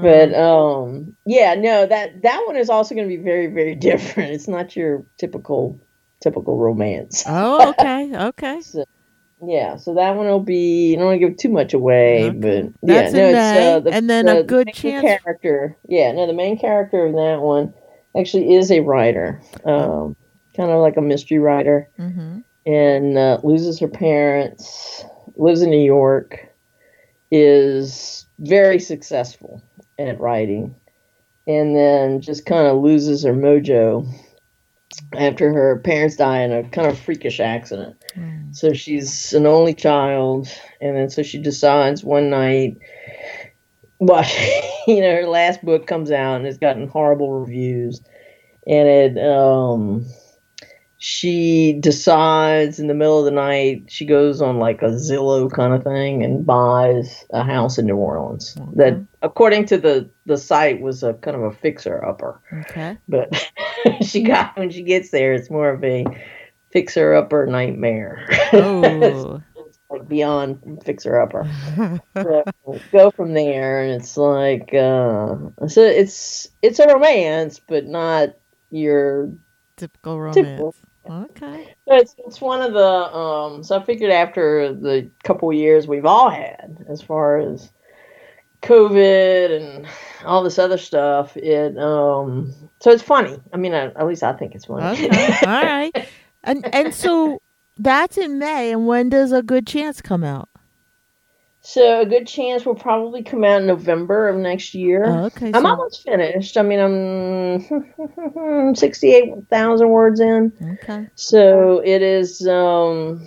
[0.00, 4.32] But um yeah, no, that that one is also gonna be very, very different.
[4.32, 5.80] It's not your typical
[6.22, 7.24] typical romance.
[7.26, 8.16] oh, okay.
[8.16, 8.60] Okay.
[9.46, 12.38] Yeah, so that one will be I don't want to give too much away, Okay.
[12.40, 15.04] but That's yeah, no, it's uh, the, and then the a good main chance.
[15.06, 15.76] character.
[15.88, 17.74] Yeah, no, the main character of that one
[18.16, 20.16] actually is a writer, um,
[20.56, 25.04] kind of like a mystery writer, hmm and uh, loses her parents,
[25.36, 26.48] lives in New York,
[27.30, 29.62] is very successful
[29.98, 30.74] at writing,
[31.46, 34.06] and then just kind of loses her mojo
[35.16, 37.96] after her parents die in a kind of freakish accident.
[38.52, 40.48] So she's an only child,
[40.80, 42.78] and then so she decides one night.
[43.98, 44.24] Well,
[44.86, 48.00] you know, her last book comes out and it's gotten horrible reviews,
[48.66, 50.06] and it um,
[51.06, 55.74] she decides in the middle of the night she goes on like a Zillow kind
[55.74, 60.80] of thing and buys a house in New Orleans that, according to the the site,
[60.80, 62.40] was a kind of a fixer upper
[62.70, 62.96] Okay.
[63.06, 63.28] but
[64.02, 66.06] she got when she gets there it's more of a
[66.72, 69.42] fixer upper nightmare Oh.
[69.90, 71.46] like beyond fixer upper
[72.16, 72.44] so
[72.92, 75.36] go from there and it's like uh
[75.68, 78.30] so it's it's a romance but not
[78.70, 79.30] your
[79.76, 80.36] Typical romance.
[80.36, 80.74] Typical.
[81.08, 81.74] Okay.
[81.86, 82.80] So It's it's one of the
[83.16, 83.62] um.
[83.62, 87.70] So I figured after the couple years we've all had, as far as
[88.62, 89.86] COVID and
[90.24, 92.54] all this other stuff, it um.
[92.80, 93.38] So it's funny.
[93.52, 94.84] I mean, I, at least I think it's funny.
[94.84, 95.36] Okay.
[95.46, 96.08] All right.
[96.42, 97.40] And and so
[97.78, 98.72] that's in May.
[98.72, 100.48] And when does a good chance come out?
[101.66, 105.02] So a good chance will probably come out in November of next year.
[105.06, 105.50] Oh, okay.
[105.54, 106.58] I'm so- almost finished.
[106.58, 110.52] I mean, I'm 68,000 words in.
[110.82, 111.08] Okay.
[111.14, 113.26] So it is, um,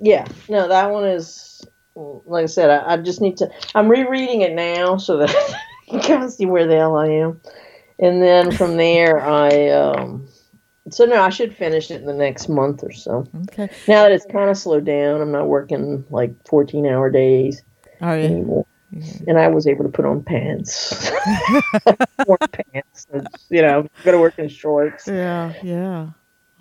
[0.00, 1.66] yeah, no, that one is,
[1.96, 5.30] like I said, I, I just need to, I'm rereading it now so that
[5.88, 7.40] I can kind of see where the hell I am.
[7.98, 10.28] And then from there, I, um,
[10.88, 13.26] so no, I should finish it in the next month or so.
[13.50, 13.68] Okay.
[13.88, 17.60] Now that it's kind of slowed down, I'm not working like 14 hour days
[18.02, 18.24] All right.
[18.24, 18.66] anymore.
[19.26, 21.10] And I was able to put on pants,
[22.52, 23.06] pants.
[23.48, 25.54] You know, go to work in shorts Yeah.
[25.62, 26.08] Yeah.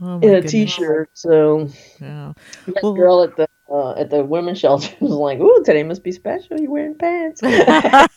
[0.04, 1.10] Oh, and a t-shirt.
[1.14, 1.68] So
[2.00, 2.32] Yeah.
[2.68, 6.04] that Well- girl at the uh, at the women's shelter was like, "Ooh, today must
[6.04, 6.60] be special.
[6.60, 7.42] You're wearing pants,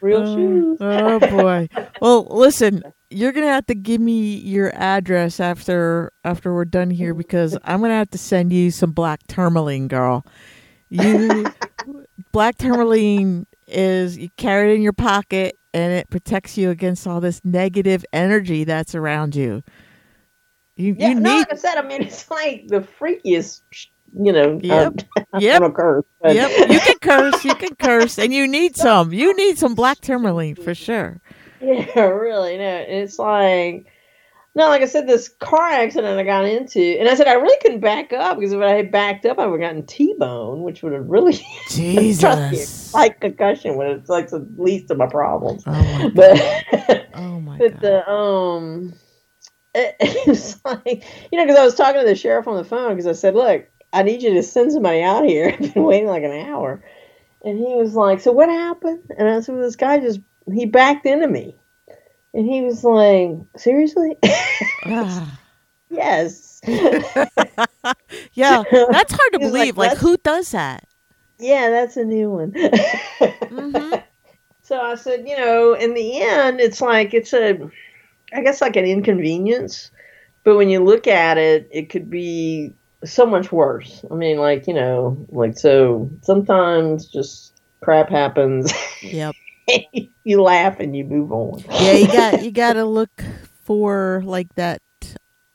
[0.00, 1.68] real oh, shoes." oh boy.
[2.00, 7.14] Well, listen, you're gonna have to give me your address after after we're done here
[7.14, 10.24] because I'm gonna have to send you some black tourmaline, girl.
[10.90, 11.46] You
[12.32, 17.20] black tourmaline is you carry it in your pocket and it protects you against all
[17.20, 19.62] this negative energy that's around you.
[20.76, 23.60] You, Yeah, you no, need like I said, I mean, it's like the freakiest,
[24.18, 24.58] you know.
[24.62, 24.94] Yep.
[25.34, 25.74] Uh, Yep.
[25.74, 29.12] Curse, but- Yep, you can curse, you can curse, and you need some.
[29.12, 31.20] You need some black tourmaline for sure.
[31.60, 32.56] Yeah, really.
[32.56, 33.86] No, it's like
[34.58, 37.56] no, like I said, this car accident I got into, and I said I really
[37.62, 40.82] couldn't back up because if I had backed up, I would have gotten T-bone, which
[40.82, 41.34] would have really
[41.70, 42.92] Jesus.
[42.92, 45.62] like concussion, when it's like the least of my problems.
[45.64, 47.80] Oh my But Oh my but god.
[47.80, 48.94] the um,
[49.76, 52.90] it, it like you know because I was talking to the sheriff on the phone
[52.90, 55.50] because I said, look, I need you to send somebody out here.
[55.52, 56.82] I've been waiting like an hour,
[57.44, 59.04] and he was like, so what happened?
[59.16, 60.18] And I said, well, this guy just
[60.52, 61.54] he backed into me.
[62.34, 64.16] And he was like, seriously?
[65.90, 66.60] Yes.
[66.66, 69.78] yeah, that's hard to was like, believe.
[69.78, 70.84] Like, who does that?
[71.38, 72.52] yeah, that's a new one.
[72.52, 74.02] Mhm.
[74.62, 77.58] So I said, you know, in the end, it's like, it's a,
[78.34, 79.90] I guess, like an inconvenience.
[80.44, 84.04] But when you look at it, it could be so much worse.
[84.10, 88.70] I mean, like, you know, like, so sometimes just crap happens.
[89.00, 89.34] Yep.
[90.24, 91.62] you laugh and you move on.
[91.70, 93.22] Yeah, you got you got to look
[93.64, 94.80] for like that.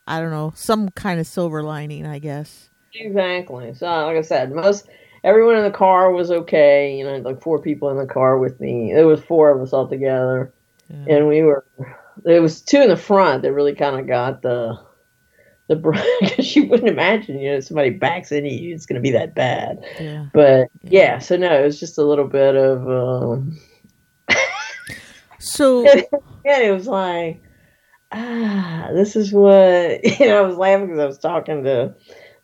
[0.05, 2.69] I don't know, some kind of silver lining, I guess.
[2.93, 3.73] Exactly.
[3.73, 4.87] So, like I said, most
[5.23, 6.97] everyone in the car was okay.
[6.97, 8.91] You know, like four people in the car with me.
[8.93, 10.53] There was four of us all together,
[10.89, 11.15] Yeah.
[11.17, 11.65] and we were.
[12.23, 14.77] There was two in the front that really kind of got the
[15.67, 15.75] the
[16.21, 19.33] because you wouldn't imagine, you know, somebody backs into you, it's going to be that
[19.33, 19.83] bad.
[19.99, 20.25] yeah.
[20.33, 20.89] But Yeah.
[21.15, 22.87] yeah, so no, it was just a little bit of.
[22.87, 23.57] Um,
[25.53, 25.85] So
[26.45, 27.43] and it was like,
[28.11, 30.43] ah, this is what you know.
[30.43, 31.93] I was laughing because I was talking to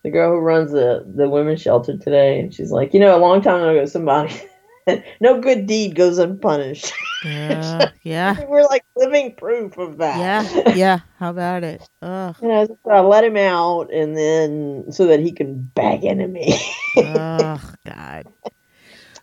[0.04, 3.20] the girl who runs the the women's shelter today, and she's like, you know, a
[3.20, 4.40] long time ago, somebody,
[5.22, 6.94] no good deed goes unpunished.
[7.26, 10.20] yeah, yeah, We're like living proof of that.
[10.20, 11.00] yeah, yeah.
[11.18, 11.82] How about it?
[12.04, 16.28] Ugh, know, so I let him out, and then so that he can back into
[16.28, 16.62] me.
[16.98, 18.28] oh God.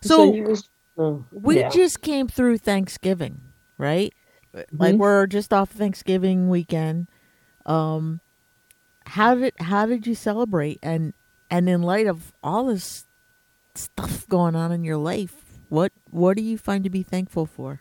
[0.01, 0.69] So he was.
[0.97, 1.69] oh, we yeah.
[1.69, 3.41] just came through Thanksgiving,
[3.77, 4.13] right?
[4.71, 4.97] Like Mhm.
[4.97, 7.07] we're just off Thanksgiving weekend.
[7.65, 8.21] Um,
[9.05, 10.79] how did how did you celebrate?
[10.81, 11.13] And
[11.49, 13.05] and in light of all this
[13.75, 17.79] stuff going on in your life, what what do you find to be thankful for?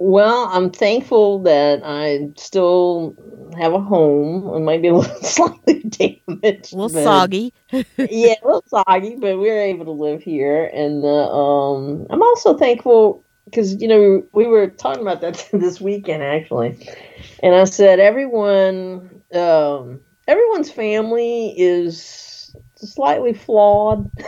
[0.00, 3.16] Well, I'm thankful that I still
[3.58, 4.46] have a home.
[4.54, 6.72] It might be a little slightly damaged.
[6.72, 7.52] A little but- soggy.
[7.72, 10.66] yeah, a little soggy, but we're able to live here.
[10.72, 15.80] And uh, um, I'm also thankful because, you know, we were talking about that this
[15.80, 16.78] weekend, actually.
[17.42, 24.10] And I said, everyone, um, everyone's family is slightly flawed.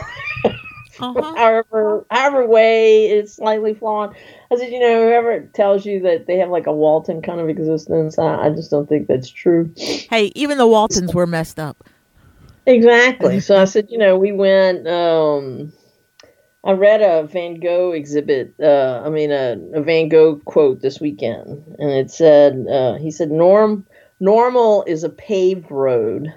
[0.99, 1.35] Uh-huh.
[1.35, 4.15] however however way it's slightly flawed.
[4.51, 7.49] I said, you know, whoever tells you that they have like a Walton kind of
[7.49, 9.73] existence, I, I just don't think that's true.
[9.77, 11.83] Hey, even the Waltons were messed up.
[12.67, 13.39] Exactly.
[13.41, 14.87] So I said, you know, we went.
[14.87, 15.73] Um,
[16.63, 18.53] I read a Van Gogh exhibit.
[18.61, 23.11] Uh, I mean, a, a Van Gogh quote this weekend, and it said, uh, "He
[23.11, 23.85] said, norm
[24.19, 26.33] normal is a paved road,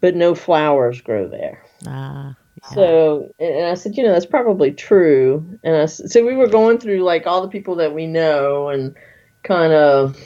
[0.00, 2.74] but no flowers grow there." Ah, yeah.
[2.74, 5.46] So, and I said, you know, that's probably true.
[5.62, 8.94] And I, so we were going through like all the people that we know and
[9.42, 10.16] kind of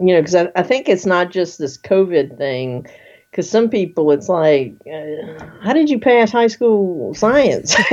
[0.00, 2.86] you know, because I, I think it's not just this COVID thing.
[3.30, 7.74] Because some people, it's like, uh, how did you pass high school science?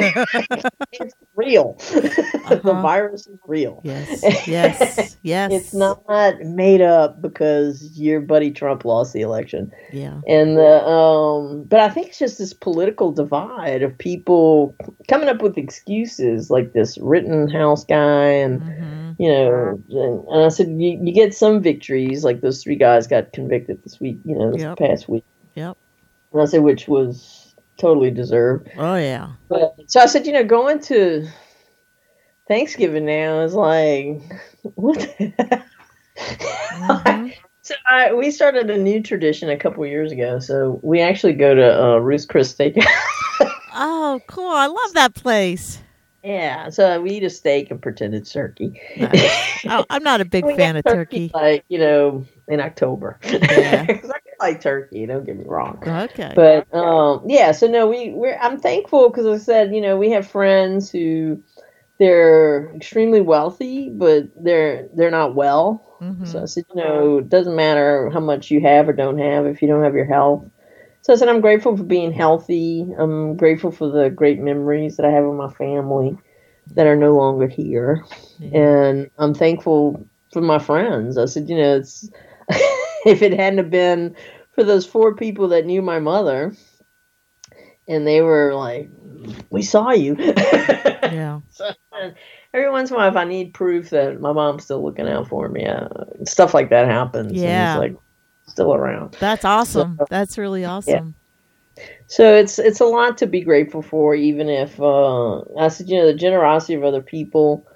[0.91, 1.75] it's real.
[1.93, 2.81] the Uh-huh.
[2.81, 3.81] virus is real.
[3.83, 4.47] Yes.
[4.47, 5.17] Yes.
[5.23, 5.51] Yes.
[5.51, 9.71] It's not made up because your buddy Trump lost the election.
[9.91, 10.21] Yeah.
[10.27, 14.75] And the um but I think it's just this political divide of people
[15.09, 20.49] coming up with excuses like this Rittenhouse guy and hmm you know and, and I
[20.49, 24.37] said you, you get some victories like those three guys got convicted this week, you
[24.37, 24.77] know, this Yep.
[24.77, 25.24] past week.
[25.55, 25.77] Yep.
[26.33, 28.69] And I said which was totally deserved.
[28.77, 29.31] Oh yeah.
[29.49, 31.27] But so I said, you know, going to
[32.47, 34.21] Thanksgiving now is like
[34.75, 35.63] what the
[36.17, 37.33] Mhm.
[37.61, 40.37] So I, we started a new tradition a couple years ago.
[40.39, 42.77] So we actually go to uh, Ruth's Chris Steak.
[43.77, 44.47] Oh, cool!
[44.49, 45.81] I love that place.
[46.23, 48.79] yeah, so we eat a steak and pretend it's turkey.
[49.67, 51.29] Oh, I'm not a big fan of turkey.
[51.33, 53.19] like you know, in October.
[53.21, 53.85] Yeah.
[54.39, 55.05] like turkey.
[55.05, 55.83] Don't get me wrong.
[55.85, 56.33] Okay.
[56.35, 60.11] But um, yeah, so no, we we're I'm thankful because I said you know we
[60.11, 61.41] have friends who
[61.99, 65.81] they're extremely wealthy, but they're they're not well.
[66.01, 66.27] Mhm.
[66.27, 69.45] So I said, you know, it doesn't matter how much you have or don't have
[69.45, 70.45] if you don't have your health.
[71.01, 72.85] So I said, I'm grateful for being healthy.
[72.97, 76.17] I'm grateful for the great memories that I have with my family
[76.71, 78.03] that are no longer here.
[78.39, 78.59] Yeah.
[78.59, 81.17] And I'm thankful for my friends.
[81.17, 82.09] I said, you know, it's
[83.11, 84.15] if it hadn't have been
[84.53, 86.53] for those four people that knew my mother
[87.87, 88.89] and they were like,
[89.49, 90.15] we saw you.
[90.19, 91.41] yeah.
[91.51, 91.69] So,
[92.53, 95.27] every once in a while, if I need proof that my mom's still looking out
[95.27, 95.87] for me, uh,
[96.25, 97.31] stuff like that happens.
[97.31, 97.73] and Yeah.
[97.73, 97.95] it's like
[98.47, 99.17] still around.
[99.19, 99.99] That's awesome.
[100.09, 101.15] That's really awesome.
[101.77, 101.83] Yeah.
[102.07, 105.97] So it's it's a lot to be grateful for, even if uh, I said, you
[105.97, 107.67] know, the generosity of other people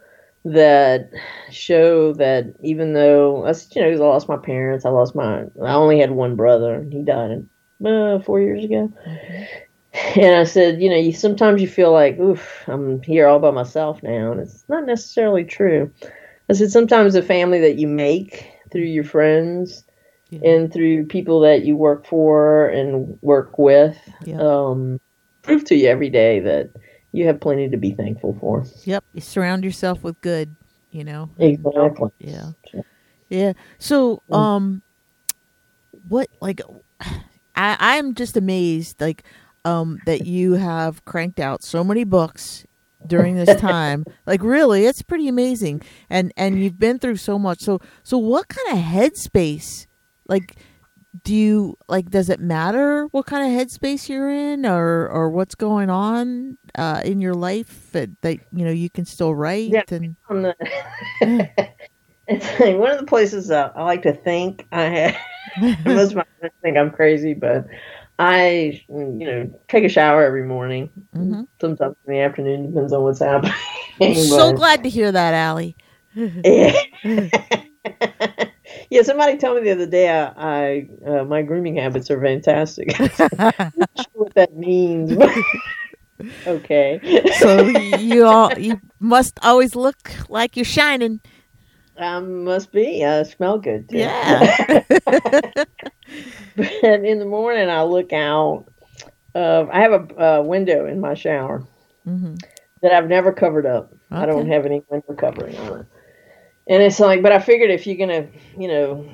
[0.45, 1.11] that
[1.51, 5.43] show that even though I said, you know, I lost my parents, I lost my,
[5.63, 7.45] I only had one brother, and he died
[7.85, 8.91] uh, four years ago.
[10.15, 13.51] And I said, you know, you sometimes you feel like, oof, I'm here all by
[13.51, 15.91] myself now, and it's not necessarily true.
[16.49, 19.83] I said sometimes the family that you make through your friends
[20.29, 20.39] Yeah.
[20.43, 24.37] and through people that you work for and work with, Yeah.
[24.39, 24.99] um,
[25.41, 26.69] prove to you every day that
[27.11, 28.65] you have plenty to be thankful for.
[28.83, 29.03] Yep.
[29.13, 30.55] You surround yourself with good.
[30.91, 31.29] You know.
[31.37, 32.09] Exactly.
[32.19, 32.51] Yeah.
[33.29, 33.53] Yeah.
[33.77, 34.35] So, Mm.
[34.35, 34.81] um,
[36.07, 36.61] what like,
[37.55, 39.23] I I'm just amazed like,
[39.65, 42.65] um, that you have cranked out so many books
[43.05, 44.05] during this time.
[44.25, 45.81] like, really, it's pretty amazing.
[46.09, 47.59] And and you've been through so much.
[47.61, 49.85] So so what kind of headspace,
[50.27, 50.55] like.
[51.23, 52.09] Do you like?
[52.11, 57.01] Does it matter what kind of headspace you're in, or or what's going on uh,
[57.03, 59.71] in your life that, that you know you can still write?
[59.71, 59.81] Yeah.
[59.89, 60.55] And the-
[62.27, 65.17] it's like one of the places uh, I like to think I have.
[65.85, 67.65] Most of my friends think I'm crazy, but
[68.19, 70.91] I, you know, take a shower every morning.
[71.15, 71.47] Mhm.
[71.59, 73.19] Sometimes in the afternoon, depends on what's
[73.99, 74.15] happening.
[74.15, 75.75] so glad to hear that, Ali.
[76.13, 76.73] Yeah.
[78.89, 82.97] Yeah, somebody told me the other day I, I uh, my grooming habits are fantastic.
[83.39, 85.29] Not sure what that means, but
[86.47, 86.99] okay.
[87.39, 91.21] so you all you must always look like you're shining.
[91.97, 93.03] Um, must be.
[93.03, 93.89] I smell good.
[93.89, 93.97] Too.
[93.97, 94.55] Yeah.
[96.55, 98.65] but in the morning, I look out.
[99.35, 101.63] Uh, I have a uh, window in my shower
[102.05, 102.35] hmm
[102.81, 103.93] that I've never covered up.
[104.09, 105.85] I don't have any window covering on it.
[106.69, 109.09] And it's like, but I figured if you're gonna, you know,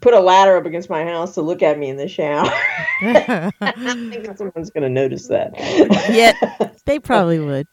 [0.00, 2.50] put a ladder up against my house to look at me in the shower,
[3.00, 3.50] I
[4.10, 5.54] think someone's gonna notice that.
[6.12, 7.66] yeah, they probably would.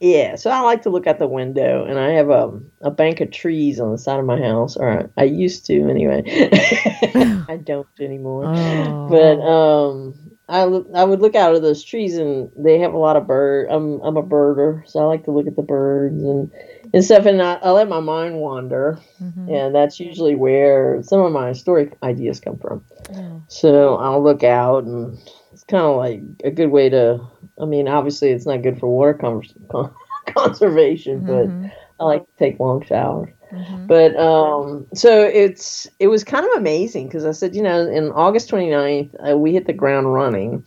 [0.00, 3.20] Yeah, so I like to look out the window, and I have a a bank
[3.20, 6.24] of trees on the side of my house, or I used to anyway.
[7.48, 8.46] I don't anymore.
[8.46, 9.08] Oh.
[9.08, 10.14] But um,
[10.48, 13.28] I look, I would look out of those trees, and they have a lot of
[13.28, 13.68] bird.
[13.70, 16.50] I'm I'm a birder, so I like to look at the birds and
[16.92, 19.50] and stuff, and I, I let my mind wander, Mhm.
[19.50, 22.84] and that's usually where some of my story ideas come from.
[23.14, 23.42] Oh.
[23.48, 25.18] So I'll look out, and
[25.52, 27.20] it's kind of like a good way to.
[27.60, 29.94] I mean, obviously, it's not good for water con- con-
[30.26, 31.70] conservation, but Mhm.
[32.00, 33.30] I like to take long showers.
[33.52, 33.86] Mhm.
[33.86, 38.10] But um, so it's it was kind of amazing because I said, you know, in
[38.12, 40.64] August 29th, uh, we hit the ground running,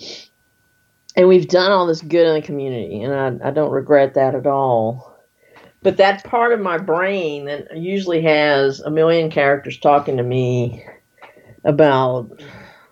[1.15, 3.13] and we've done all this good in the community, and
[3.43, 5.14] I, I don't regret that at all.
[5.85, 10.83] But that part of my brain that usually has a million characters talking to me
[11.63, 12.41] about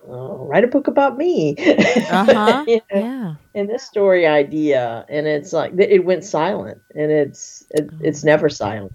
[0.07, 1.55] uh, write a book about me.
[1.57, 2.63] Uh-huh.
[2.67, 2.99] You know?
[2.99, 3.35] Yeah.
[3.55, 8.47] and this story idea and it's like it went silent and it's it, it's never
[8.47, 8.93] silent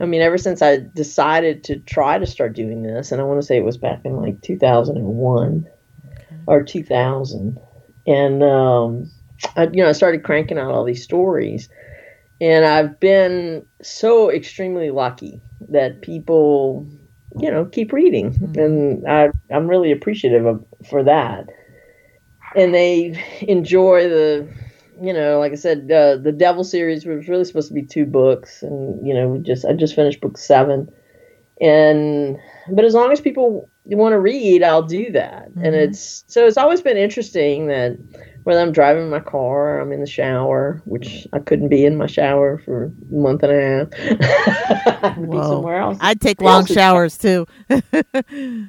[0.00, 3.40] I mean, ever since I decided to try to start doing this, and I want
[3.40, 5.66] to say it was back in like 2001
[6.46, 7.58] or 2000,
[8.06, 9.10] and um,
[9.56, 11.68] I, you know, I started cranking out all these stories,
[12.40, 16.86] and I've been so extremely lucky that people,
[17.38, 18.56] you know, keep reading, Mm-hmm.
[18.56, 21.48] and I, I'm really appreciative of for that,
[22.54, 24.48] and they enjoy the
[25.00, 28.04] you know, like I said, uh, the Devil series was really supposed to be two
[28.04, 30.88] books, and you know, just I just finished book seven,
[31.60, 32.38] and
[32.70, 35.82] but as long as people want to read, I'll do that, and Mhm.
[35.82, 37.98] it's so it's always been interesting that
[38.44, 42.06] whether I'm driving my car, I'm in the shower, which I couldn't be in my
[42.06, 43.88] shower for a month and a half.
[45.02, 45.98] I had to be somewhere else.
[46.00, 47.46] I'd take long showers too.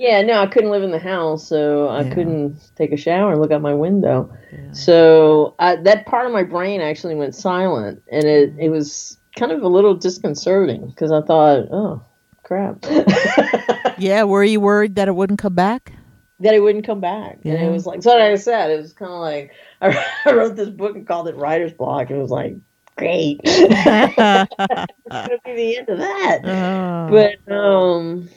[0.00, 2.14] Yeah, no, I couldn't live in the house, so I Yeah.
[2.14, 4.32] couldn't take a shower and look out my window.
[4.52, 4.70] Yeah.
[4.70, 8.60] So I, that part of my brain actually went silent, and it, mm-hmm.
[8.60, 12.00] it was kind of a little disconcerting because I thought, oh,
[12.44, 12.84] crap.
[13.98, 15.92] Yeah, were you worried that it wouldn't come back?
[16.40, 17.40] That it wouldn't come back.
[17.44, 20.56] And it was like, so like I said, it was kind of like, I wrote
[20.56, 22.56] this book and called it Writer's Block, and it was like,
[22.96, 23.40] great.
[23.44, 26.40] it's going to be the end of that.
[26.44, 27.08] Oh.
[27.10, 28.28] But um,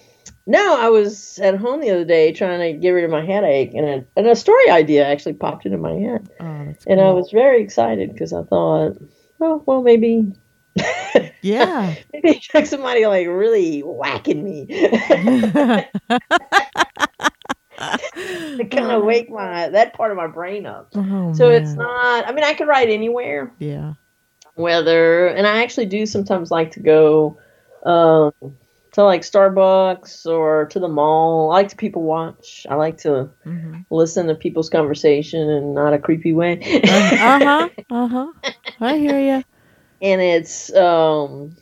[0.48, 3.74] no, I was at home the other day trying to get rid of my headache,
[3.74, 7.32] and a, and a story idea actually popped into my head, Oh, and I was
[7.32, 8.98] very excited because I thought,
[9.40, 10.34] oh well, maybe.
[11.42, 11.96] yeah.
[12.14, 14.68] maybe somebody like really whacking me
[18.58, 20.92] to kind of wake my that part of my brain up.
[20.96, 22.28] Oh, So it's not.
[22.28, 23.94] I mean, I could write anywhere, Yeah.
[24.56, 27.38] whether and I actually do sometimes like to go
[27.86, 28.32] um,
[28.94, 31.52] to like Starbucks or to the mall.
[31.52, 32.66] I like to people watch.
[32.70, 36.60] I like to hmm listen to people's conversation in not a creepy way.
[36.86, 37.70] Uh huh.
[37.90, 38.28] Uh huh.
[38.80, 39.44] I hear you.
[40.02, 41.56] and it's um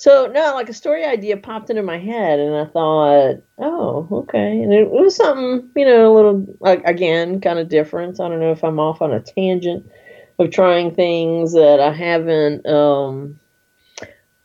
[0.00, 4.62] so no like a story idea popped into my head and i thought oh okay
[4.62, 8.40] and it, was something you know a little like again kind of different i don't
[8.40, 9.86] know if i'm off on a tangent
[10.38, 13.38] of trying things that i haven't um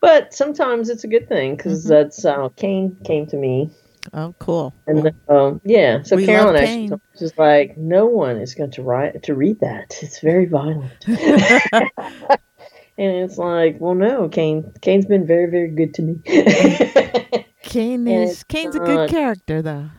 [0.01, 1.89] but sometimes it's a good thing because Mhm.
[1.89, 3.71] that's how Cain came to me
[4.13, 4.73] Oh, cool.
[4.87, 7.01] and um, yeah, so We Carolyn actually told
[7.37, 9.97] like, no one is going to write to read that.
[10.03, 11.05] It's very violent.
[12.97, 14.71] and it's like, well, no, Cain.
[14.81, 16.19] Cain's been very, very good to me.
[17.63, 19.89] Cain is Cain's a good character though.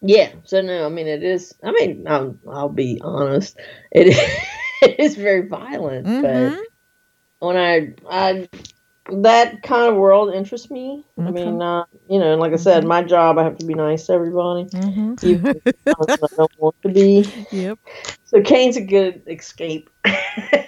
[0.00, 0.30] yeah.
[0.44, 1.54] So no, I mean, it is.
[1.62, 3.58] I mean, I'll, I'll be honest.
[3.92, 4.18] It is,
[4.82, 6.22] it is very violent, Mhm.
[6.22, 8.48] but when I, I,
[9.22, 11.04] that kind of world interests me.
[11.18, 12.88] I mean, not you know, like I said, Mhm.
[12.88, 14.64] my job, I have to be nice to everybody.
[14.72, 15.74] hmm Even if
[16.22, 17.46] I don't want to be.
[17.50, 17.78] Yep.
[18.24, 19.90] So Cain's a good escape.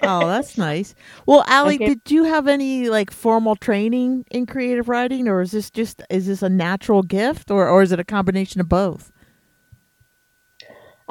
[0.04, 0.94] Oh, that's nice.
[1.26, 1.86] Well, Ali, Okay.
[1.86, 6.26] did you have any like formal training in creative writing, or is this just is
[6.26, 9.11] this a natural gift, or or is it a combination of both?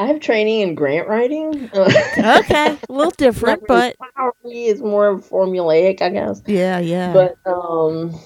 [0.02, 1.70] I have training in grant writing.
[1.76, 6.42] Okay, a little different, but Powerfully is more formulaic, I guess.
[6.48, 7.14] yeah, yeah.
[7.14, 8.20] But um,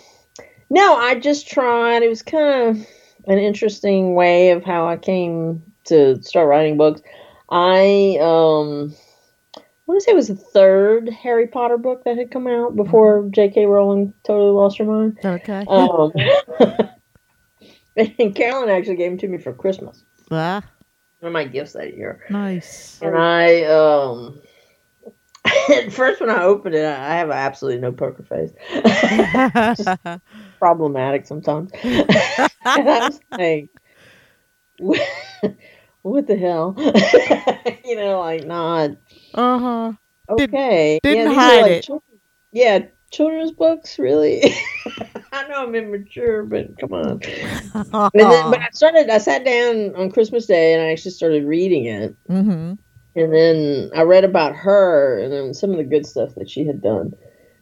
[0.70, 2.02] no, I just tried.
[2.02, 2.88] It was kind of
[3.28, 7.02] an interesting way of how I came to start writing books.
[7.50, 8.96] I um,
[9.58, 12.78] I want to say it was the third Harry Potter book that had come out
[12.78, 13.66] before J.K.
[13.66, 15.20] Rowling totally lost her mind.
[15.26, 15.66] okay.
[15.68, 16.14] Um,
[18.18, 20.06] and Carolyn actually gave them to me for Christmas.
[20.32, 20.64] ah,
[21.26, 22.22] One of my gifts that year.
[22.30, 23.00] nice.
[23.02, 24.40] And I, um,
[25.44, 28.52] at first when I opened it, I have absolutely no poker face.
[30.60, 31.72] Problematic sometimes.
[31.84, 32.06] and
[32.64, 33.70] I was like,
[34.78, 35.02] what,
[36.04, 36.76] what the hell?
[37.84, 38.92] you know, like not
[39.34, 39.94] uh huh.
[40.38, 41.00] Did- okay.
[41.02, 41.84] didn't these are hide like it.
[41.86, 42.04] chil-
[42.52, 44.54] yeah, children's books, really.
[45.36, 47.22] I know I'm immature, but come on.
[47.74, 49.10] And then, but I started.
[49.10, 52.16] I sat down on Christmas Day and I actually started reading it.
[52.30, 52.74] mm-hmm.
[53.18, 56.66] And then I read about her and then some of the good stuff that she
[56.66, 57.14] had done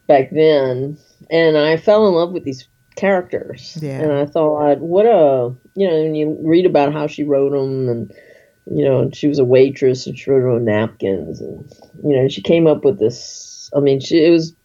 [0.07, 0.97] back then.
[1.29, 3.77] And I fell in love with these characters.
[3.81, 4.01] Yeah.
[4.01, 7.89] And I thought, what a, you know, and you read about how she wrote them
[7.89, 8.11] and,
[8.65, 11.41] you know, she was a waitress and she wrote her own napkins.
[11.41, 11.71] And,
[12.03, 14.55] you know, she came up with this, I mean, she, it was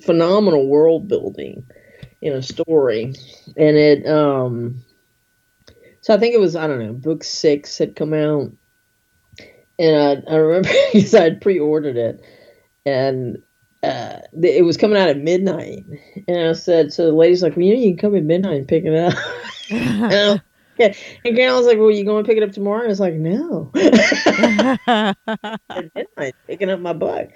[0.00, 1.64] phenomenal world building
[2.24, 3.14] in a story.
[3.56, 4.82] And it, um,
[6.00, 8.50] so I think it was, I don't know, book six had come out
[9.78, 12.24] and I, I remember because I had pre-ordered it,
[12.86, 13.38] and
[13.82, 15.84] uh, it was coming out at midnight.
[16.28, 18.58] And I said, so the lady's like, well, you know, you can come at midnight
[18.58, 20.40] and pick it up.
[20.78, 21.00] And Yeah.
[21.24, 22.84] And Carolyn was like, Well, you going to pick it up tomorrow?
[22.84, 23.70] I was like, No.
[25.94, 27.28] Midnight, picking up my book.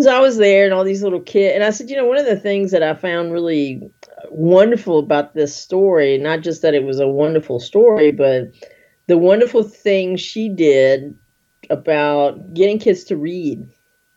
[0.00, 1.54] So I was there and all these little kids.
[1.54, 3.82] And I said, You know, one of the things that I found really
[4.30, 8.52] wonderful about this story, not just that it was a wonderful story, but
[9.06, 11.16] the wonderful thing she did
[11.70, 13.66] about getting kids to read.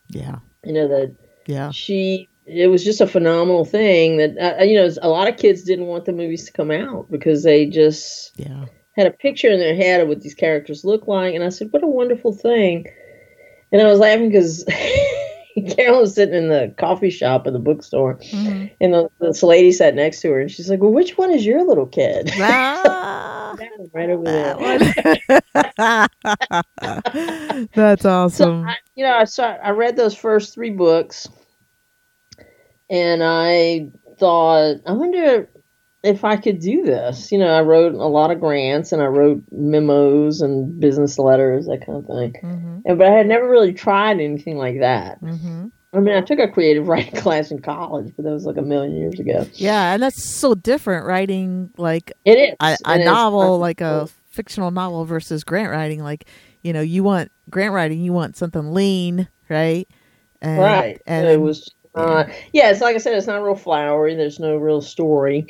[0.10, 0.40] yeah.
[0.66, 1.16] You know, that
[1.48, 1.72] Yeah.
[1.72, 5.64] she it was just a phenomenal thing that uh, you know a lot of kids
[5.64, 8.66] didn't want the movies to come out because they just Yeah.
[8.96, 11.68] had a picture in their head of what these characters look like and i said
[11.72, 12.86] what a wonderful thing
[13.72, 14.64] and i was laughing because
[15.76, 18.72] carol was sitting in the coffee shop at the bookstore Mhm.
[18.82, 21.46] and the, this lady sat next to her and she's like well which one is
[21.46, 23.56] your little kid Ah,
[23.94, 24.56] right over there.
[27.76, 28.66] That's So awesome.
[28.66, 31.28] I, you know, I saw I read those first three books,
[32.90, 35.50] and I thought, I wonder
[36.04, 37.32] if I could do this.
[37.32, 41.66] You know, I wrote a lot of grants and I wrote memos and business letters,
[41.68, 42.36] that kind of thing.
[42.42, 45.18] hmm And, but I had never really tried anything like that.
[45.20, 48.58] hmm I mean, I took a creative writing class in college, but that was like
[48.58, 49.46] a million years ago.
[49.56, 53.06] Yeah, and that's so different writing like It is a, a It is.
[53.06, 56.04] novel, like a fictional novel versus grant writing.
[56.04, 56.26] Like,
[56.62, 59.88] you know, you want grant writing, you want something lean, right?
[60.42, 61.02] And, right.
[61.08, 61.74] And it was.
[61.96, 64.16] Uh, yeah, it's like I said, it's not real flowery.
[64.16, 65.46] There's no real story.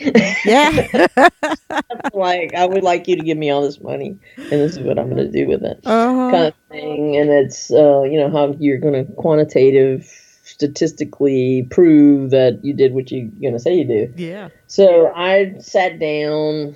[0.45, 1.07] yeah.
[2.13, 4.97] like I would like you to give me all this money, and this is what
[4.97, 6.31] I'm going to do with it, uh-huh.
[6.31, 7.17] kind of thing.
[7.17, 10.05] And it's uh, you know how you're going to quantitative,
[10.43, 14.13] statistically prove that you did what you're going to say you do.
[14.15, 14.49] Yeah.
[14.67, 16.75] So I sat down,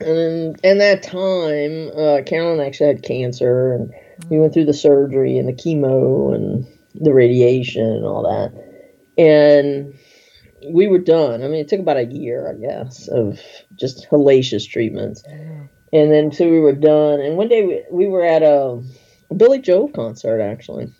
[0.00, 3.92] and in that time, uh, Carolyn actually had cancer, and
[4.28, 8.52] we went through the surgery and the chemo and the radiation and all that,
[9.16, 9.94] and
[10.72, 11.42] we were done.
[11.42, 13.40] I mean, it took about a year, I guess, of
[13.74, 15.22] just hellacious treatments,
[15.92, 17.20] and then so we were done.
[17.20, 18.82] And one day we, we were at a
[19.36, 20.92] Billy Joel concert actually.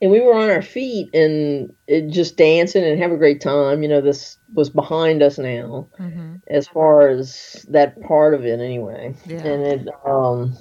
[0.00, 3.82] And we were on our feet and it just dancing and have a great time.
[3.82, 8.58] You know, this was behind us now hmm as far as that part of it
[8.58, 9.14] anyway.
[9.26, 9.46] Yeah.
[9.46, 10.56] And it um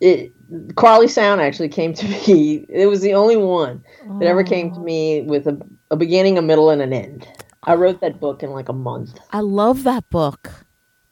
[0.00, 0.34] it
[0.76, 2.66] Carly's Sound actually came to me.
[2.68, 3.82] It was the only one
[4.20, 5.58] that ever came to me with a,
[5.90, 7.26] a beginning, a middle, and an end.
[7.62, 9.18] I wrote that book in like a month.
[9.30, 10.50] I love that book.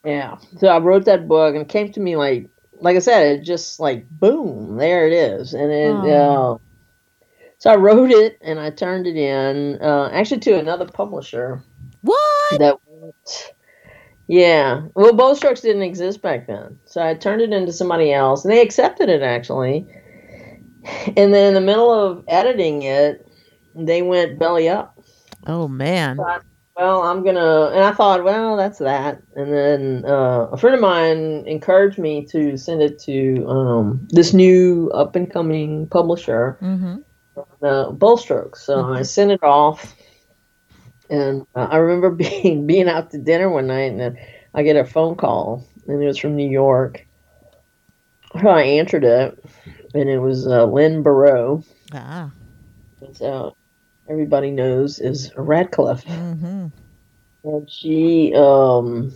[0.04, 0.36] Yeah.
[0.58, 2.48] So I wrote that book and it came to me like
[2.80, 5.54] like I said, it just like boom, there it is.
[5.54, 6.54] And it Oh.
[6.54, 6.58] uh,
[7.58, 11.62] so I wrote it and I turned it in uh, actually to another publisher
[12.02, 12.58] What?
[12.58, 13.52] that went-
[14.26, 14.82] yeah.
[14.94, 16.78] Well Bold Strokes didn't exist back then.
[16.86, 19.86] So i turned it into somebody else and they accepted it actually.
[21.16, 23.26] And then in the middle of editing it
[23.74, 24.98] they went belly up.
[25.46, 26.18] Oh man.
[26.74, 29.22] well i'm gonna and i thought well that's that.
[29.36, 34.32] And then uh, a friend of mine encouraged me to send it to um, this
[34.32, 36.96] new up and coming publisher hmm
[37.62, 37.92] uh.
[38.54, 39.94] So I sent it off,
[41.12, 42.10] and uh, I remember
[42.42, 44.18] being being out to dinner one night, and
[44.54, 47.06] I get a phone call, and it was from New York.
[48.40, 49.44] So I answered it,
[49.94, 51.64] and it was uh, Len Barot.
[51.92, 52.32] Ah.
[53.12, 53.54] So
[54.08, 56.66] everybody knows is Radclyffe, hmm
[57.44, 59.12] and she um.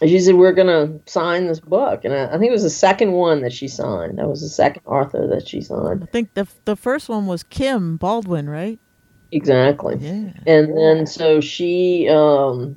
[0.00, 3.12] She said we're gonna sign this book, and I, I think it was the second
[3.12, 4.18] one that she signed.
[4.18, 6.02] That was the second author that she signed.
[6.02, 8.80] I think the the first one was Kim Baldwin, right?
[9.32, 9.96] Exactly.
[9.98, 10.32] Yeah.
[10.46, 12.76] and then so she um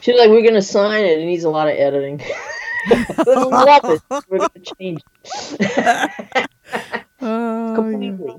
[0.00, 2.18] she's like we're gonna sign it it needs a lot of editing
[3.26, 6.48] love it we're gonna change it
[7.22, 8.34] Oh, completely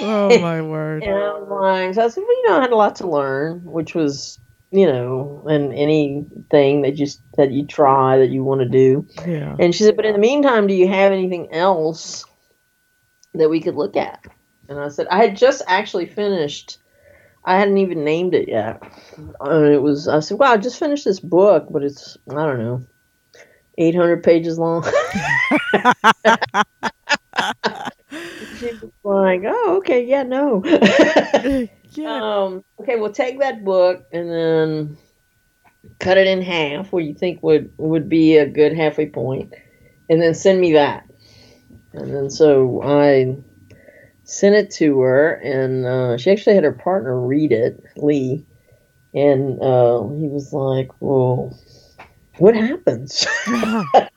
[0.00, 1.02] oh my word.
[1.06, 3.62] and I'm like so I said well you know I had a lot to learn
[3.64, 4.40] which was
[4.72, 9.54] you know and anything that you that you try that you want to do Yeah.
[9.58, 12.24] and she said but in the meantime do you have anything else
[13.34, 14.24] that we could look at
[14.68, 16.78] and I said I had just actually finished
[17.48, 18.82] I hadn't even named it yet.
[19.16, 22.58] And it was I said, "Wow, I just finished this book, but it's I don't
[22.58, 22.82] know,
[23.78, 24.82] 800 pages long."
[28.58, 30.62] she was like, "Oh, okay, yeah, no."
[31.92, 32.42] yeah.
[32.44, 34.98] um, okay, well, take that book and then
[36.00, 39.54] cut it in half, where you think would would be a good halfway point,
[40.10, 41.04] and then send me that.
[41.94, 43.38] And then so I
[44.28, 48.44] sent it to her, and uh, she actually had her partner read it, Lee,
[49.14, 51.58] and uh, he was like, "Well,
[52.36, 53.60] what happens?" so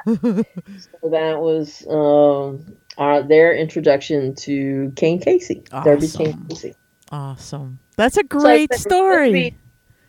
[0.06, 6.48] that was um, our, their introduction to Cain Casey, Derby Cain Awesome.
[6.48, 6.76] Casey.
[7.12, 7.80] awesome.
[7.96, 9.32] That's a great said, story.
[9.32, 9.56] "Let's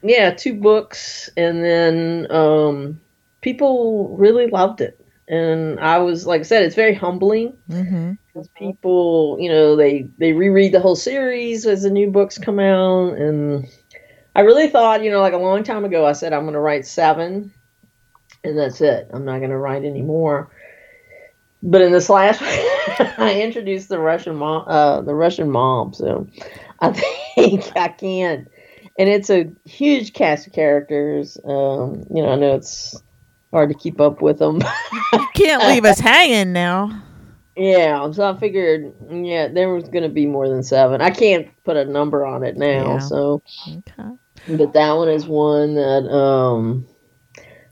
[0.03, 3.01] Yeah, two books, and then um,
[3.41, 5.02] people really loved it.
[5.33, 8.13] And I was, like I said, it's very humbling Mm-hmm.
[8.27, 12.61] because people, you know, they they reread the whole series as the new books come
[12.61, 13.67] out, and
[14.37, 16.61] I really thought, you know, like a long time ago, I said I'm going to
[16.61, 17.51] write seven,
[18.45, 19.09] and that's it.
[19.11, 20.51] I'm not going to write any more.
[21.63, 22.51] But in this last, one
[23.17, 26.27] I introduced the Russian mom, uh, the Russian mob, so
[26.81, 26.93] I
[27.35, 28.49] think I can.
[28.99, 31.39] And it's a huge cast of characters.
[31.43, 33.01] Um, you know, I know it's
[33.53, 34.61] hard to keep up with them.
[35.13, 37.03] You can't leave us hanging now.
[37.55, 41.03] Yeah, so I figured, yeah, there was going to be more than seven.
[41.03, 42.99] I can't put a number on it now, Yeah.
[42.99, 44.09] so Okay.
[44.57, 46.87] but that one is one that um,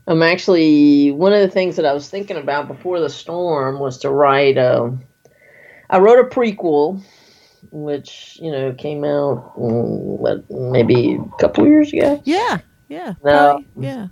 [0.05, 3.97] I'm actually one of the things that I was thinking about before the storm was
[3.99, 4.57] to write.
[4.59, 5.01] Um,
[5.89, 7.03] I wrote a prequel,
[7.71, 12.21] which you know came out mm, what, maybe a couple years ago.
[12.23, 12.59] Yeah.
[12.87, 13.13] Yeah.
[13.23, 13.63] No.
[13.73, 14.07] probably, yeah.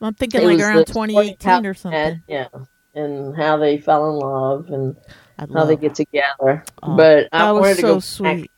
[0.00, 2.00] I'm thinking It like around 2018 or something.
[2.00, 2.48] met, yeah,
[2.94, 4.96] and how they fell in love and
[5.38, 5.80] I how they love.
[5.80, 6.64] get together.
[6.82, 7.94] Oh, but I wanted was to so go
[8.24, 8.50] back sweet.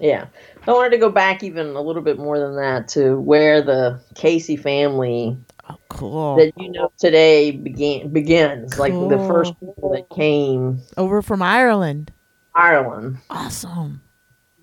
[0.00, 0.26] Yeah.
[0.66, 4.00] I wanted to go back even a little bit more than that to where the
[4.14, 5.36] Casey family
[5.68, 6.36] Oh, cool.
[6.36, 8.78] that you know today began begins.
[8.78, 12.12] Like the first people that came Over from Ireland.
[12.54, 13.18] Ireland.
[13.30, 14.02] Awesome.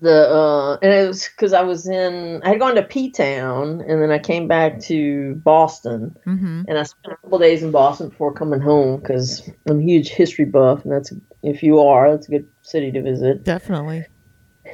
[0.02, 3.82] The uh and it was because I was in I had gone to P Town
[3.86, 6.62] and then I came back to Boston Mm-hmm.
[6.68, 10.08] and I spent a couple days in Boston before coming home because I'm a huge
[10.08, 13.44] history buff and that's if you are that's a good city to visit.
[13.44, 14.06] Definitely.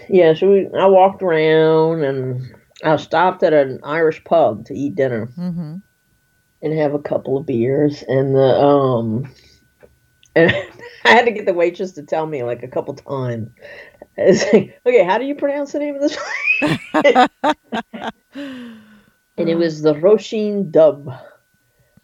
[0.08, 2.54] Yeah, so we, I walked around and
[2.84, 5.76] I stopped at an Irish pub to eat dinner Mm-hmm.
[6.62, 9.32] and have a couple of beers and the um
[10.36, 10.54] and
[11.06, 13.50] I had to get the waitress to tell me like a couple times.
[14.18, 16.16] It's like, okay, how do you pronounce the name of this?
[17.02, 17.28] place?"
[18.34, 21.12] and it was the Roisin Dub,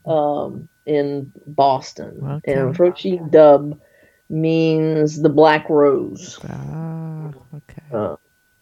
[0.04, 2.52] um, in Boston, Okay.
[2.52, 3.80] and Roisin Dub
[4.28, 7.82] means the black rose, Ah, okay.
[7.92, 8.16] uh,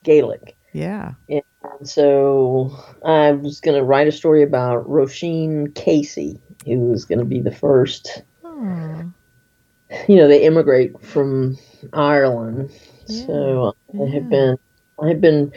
[0.04, 0.56] Gaelic.
[0.72, 1.14] Yeah.
[1.28, 1.42] And
[1.82, 7.24] so I was going to write a story about Roisin Casey, who was going to
[7.24, 8.22] be the first.
[8.44, 9.12] Oh,
[10.08, 11.58] You know, they immigrate from
[11.92, 12.70] Ireland.
[13.06, 14.14] Yeah, So I yeah.
[14.14, 14.56] have been,
[15.02, 15.52] I have been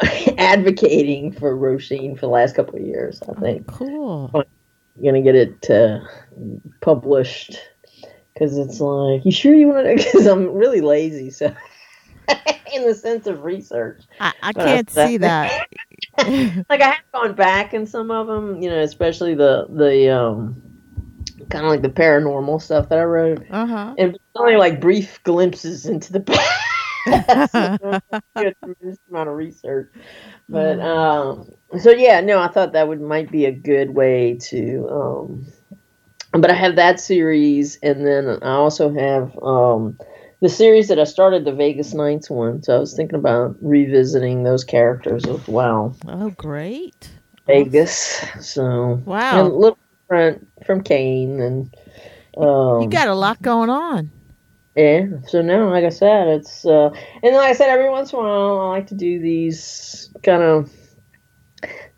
[0.38, 3.22] advocating for Roisin for the last couple of years.
[3.28, 4.30] I think cool.
[5.02, 6.00] going to get it uh,
[6.80, 7.58] published
[8.32, 9.94] because it's like, you sure you want to?
[10.04, 11.54] Because I'm really lazy, so.
[12.74, 15.66] In the sense of research, I, I can't that- see that.
[16.18, 20.60] like I have gone back in some of them, you know, especially the the um
[21.50, 23.94] kind of like the paranormal stuff that I wrote, uh huh.
[23.98, 26.62] and it's only like brief glimpses into the past.
[28.36, 29.92] Good tremendous amount of research,
[30.48, 34.88] but um, so yeah, no, I thought that would might be a good way to
[34.90, 35.46] um,
[36.32, 39.98] but I have that series, and then I also have um.
[40.42, 44.42] The series that I started, the Vegas Nights one, so I was thinking about revisiting
[44.42, 45.96] those characters as well.
[46.06, 47.10] Oh, great.
[47.46, 48.22] Vegas.
[48.40, 49.46] So Wow.
[49.46, 51.74] and little different from Cain and
[52.36, 54.10] um, You got a lot going on.
[54.74, 55.06] yeah.
[55.26, 56.90] So now, like I said, it's uh,
[57.22, 60.42] and like I said, every once in a while, I like to do these kind
[60.42, 60.70] of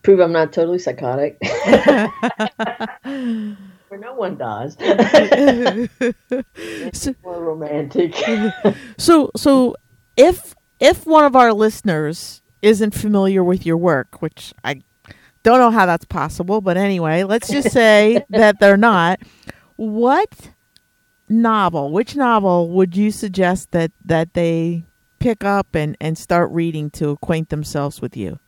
[0.02, 1.38] prove I'm not totally psychotic.
[3.02, 4.74] Where no one does.
[6.92, 8.14] so, More romantic.
[8.98, 9.74] so, so
[10.16, 14.82] if if one of our listeners isn't familiar with your work, which I
[15.48, 19.20] don't know how that's possible, but anyway, let's just say that they're not.
[19.76, 20.50] What
[21.28, 24.84] novel, which novel would you suggest that that they
[25.18, 28.38] pick up and and start reading to acquaint themselves with you?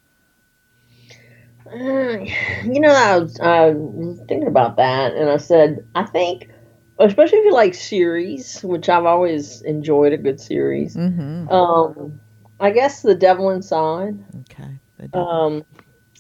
[1.73, 2.19] Uh,
[2.65, 6.51] you know, I was, I was thinking about that, and I said, I think,
[6.99, 10.97] especially if you like series, which I've always enjoyed a good series.
[10.97, 11.49] Mm-hmm.
[11.49, 12.21] Um,
[12.59, 14.81] I guess the Devil Inside, Okay.
[15.15, 15.65] Um,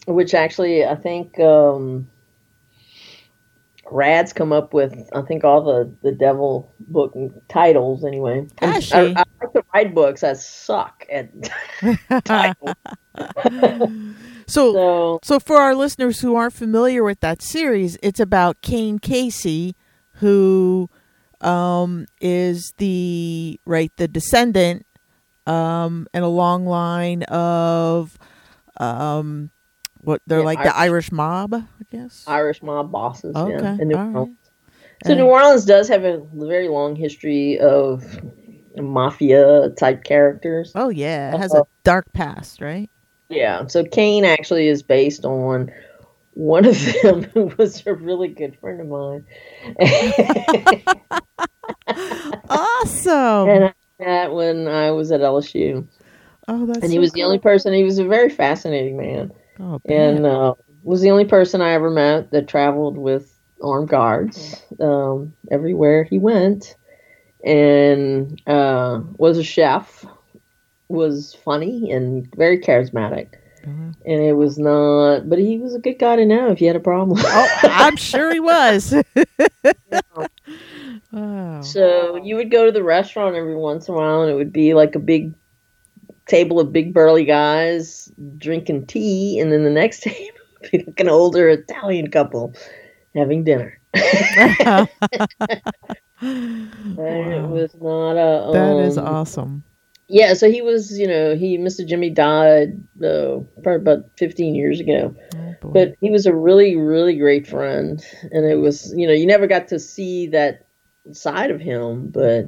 [0.07, 2.09] which actually I think um,
[3.91, 4.95] Rad's come up with.
[5.13, 7.15] I think all the the Devil book
[7.49, 8.47] titles anyway.
[8.61, 8.83] I.
[8.93, 10.23] I like to write books.
[10.23, 11.31] I suck at
[12.25, 12.75] titles.
[14.47, 18.99] so so So, for our listeners who aren't familiar with that series, it's about Cain
[18.99, 19.75] Casey,
[20.15, 20.89] who
[21.41, 24.87] um, is the right the descendant
[25.47, 28.19] um, in a long line of
[28.79, 29.51] um,
[30.03, 32.25] what they're Yeah, like the Irish- Irish mob, I guess.
[32.27, 33.35] Irish mob bosses.
[33.37, 34.15] Okay, yeah, in New all right.
[34.17, 34.37] Orleans.
[35.05, 38.05] So And- New Orleans does have a very long history of
[38.77, 40.73] mafia type characters.
[40.75, 41.59] oh yeah, it has Uh-oh.
[41.61, 42.89] a uh, dark past, right?
[43.29, 43.67] Yeah.
[43.67, 45.71] So Cain actually is based on
[46.35, 49.25] one of them who was a really good friend of mine.
[52.49, 53.49] awesome.
[53.49, 55.87] And I met when I was at LSU.
[56.49, 57.73] Oh, that's and he so was the only person.
[57.73, 61.91] He was a very fascinating man, Oh, and uh, was the only person I ever
[61.91, 66.77] met that traveled with armed guards um, everywhere he went,
[67.45, 70.05] and uh, was a chef.
[70.89, 73.35] Was funny and very charismatic,
[73.65, 73.93] Uh-huh.
[74.05, 75.29] and it was not.
[75.29, 77.19] But he was a good guy to know if you had a problem.
[77.23, 78.93] oh, I'm sure he was.
[81.13, 81.61] oh.
[81.63, 84.53] So you would go to the restaurant every once in a while, and it would
[84.53, 85.33] be like a big
[86.31, 90.39] table of big burly guys drinking tea, and then the next table
[90.71, 92.55] be like an older Italian couple
[93.15, 93.79] having dinner.
[96.23, 98.53] And it was not a.
[98.53, 99.65] That is um, awesome.
[100.07, 101.87] Yeah, so he was, you know, he Mr.
[101.87, 105.17] Jimmy died uh, probably about 15 years ago.
[105.63, 109.27] Oh, but he was a really really great friend and it was you know you
[109.27, 110.67] never got to see that
[111.13, 112.47] side of him but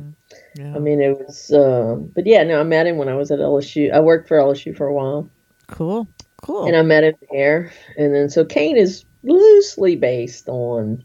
[0.56, 0.74] yeah.
[0.74, 3.38] i mean it was uh, but yeah no i met him when i was at
[3.38, 5.28] lsu i worked for lsu for a while
[5.68, 6.06] cool.
[6.42, 6.66] Cool.
[6.66, 11.04] and i met him there and then so cain is loosely based on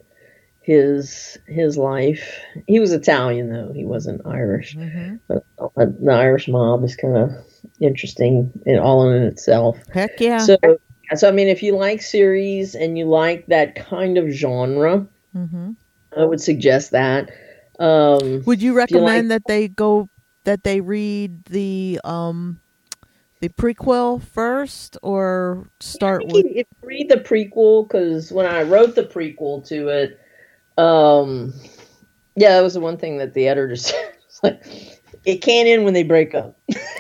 [0.62, 5.20] his his life he was italian though he wasn't irish Mhm.
[5.28, 7.32] but uh, the irish mob is kind of
[7.80, 10.40] interesting in all in itself Heck yeah.
[10.40, 10.58] so,
[11.16, 15.72] so I mean, if you like series and you like that kind of genre, hmm
[16.18, 17.30] I would suggest that.
[17.80, 20.10] Um, Would you you like- recommend that they go
[20.46, 22.60] that they read the um
[23.40, 28.46] the prequel first or start think with you, if you read the prequel, because when
[28.48, 30.20] I wrote the prequel to it,
[30.82, 31.54] um,
[32.36, 34.14] yeah, that was the one thing that the editor said.
[34.26, 34.64] It's like,
[35.26, 36.58] it can't end when they break up.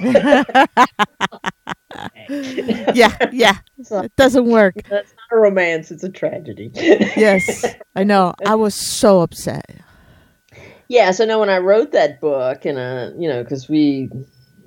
[2.29, 3.57] yeah, yeah.
[3.77, 4.75] It doesn't work.
[4.89, 6.71] that's not a romance; it's a tragedy.
[6.73, 7.65] Yes.
[7.95, 8.33] I know.
[8.45, 9.65] I was so upset.
[10.89, 14.09] Yeah, so now when I wrote that book, and uh, you know, because we,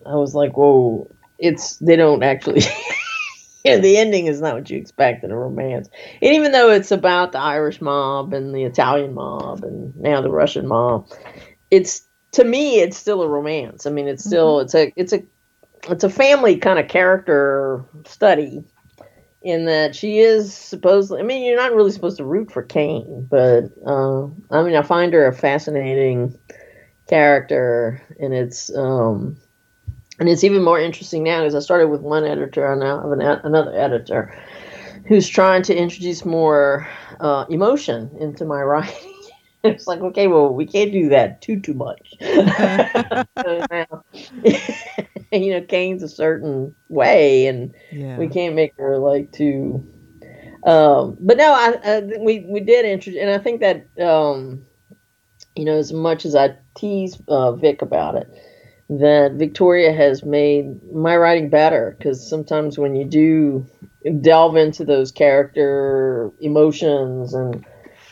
[0.06, 2.62] I was like, whoa, it's they don't actually.
[3.64, 5.88] yeah, the ending is not what you expect in a romance.
[6.20, 10.30] And even though it's about the Irish mob and the Italian mob and now the
[10.30, 11.08] Russian mob,
[11.70, 13.86] it's to me it's still a romance.
[13.86, 15.22] I mean, it's still it's a it's a
[15.88, 18.62] it's a family kind of character study
[19.43, 23.26] in that she is supposedly I mean, you're not really supposed to root for Cain,
[23.30, 26.38] but uh, I mean, I find her a fascinating
[27.11, 29.36] character and it's um
[30.20, 33.03] and it's even more interesting now because I started with one editor and now I
[33.03, 34.32] have an, another editor
[35.07, 36.86] who's trying to introduce more
[37.18, 39.14] uh, emotion into my writing.
[39.64, 42.14] it's like, okay, well, we can't do that too too much.
[45.33, 48.18] You know, Cain's a certain way, and Yeah.
[48.18, 49.87] we can't make her like too.
[50.64, 54.64] Um, but no, I, I we we did introduce, and I think that um,
[55.57, 58.28] you know, as much as I tease uh, Vic about it,
[58.91, 63.66] that Victoria has made my writing better because sometimes when you do
[64.20, 67.64] delve into those character emotions and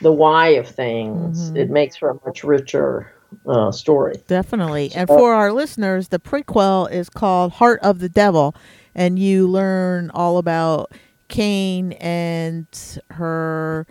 [0.03, 1.57] the why of things, Mhm.
[1.57, 3.13] it makes for a much richer
[3.47, 4.17] uh, story.
[4.27, 4.91] Definitely.
[4.95, 8.55] And for our listeners, the prequel is called Heart of the Devil,
[8.95, 10.93] and you learn all about
[11.29, 12.67] Cain and
[13.11, 13.87] her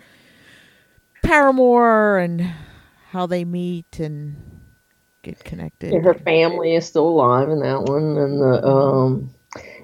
[1.22, 2.40] paramour and
[3.10, 4.36] how they meet and
[5.22, 5.92] get connected.
[5.92, 9.34] Yeah, her family is still alive in that one, and the um,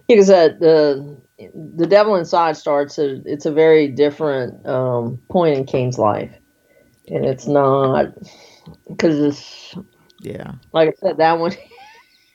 [0.08, 1.16] because uh, the
[1.54, 2.98] the Devil Inside starts.
[2.98, 6.32] A, it's a very different um, point in Cain's life,
[7.08, 8.14] and it's not
[8.88, 9.74] because it's
[10.20, 10.52] Yeah.
[10.72, 11.52] like I said that one.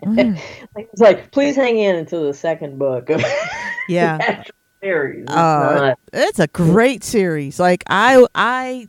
[0.06, 0.40] Mhm.
[0.78, 3.24] It's like please hang in until the second book of
[3.90, 4.44] Yeah.
[4.82, 5.24] series.
[5.24, 7.60] It's Uh, not- It's a great series.
[7.60, 8.88] Like I I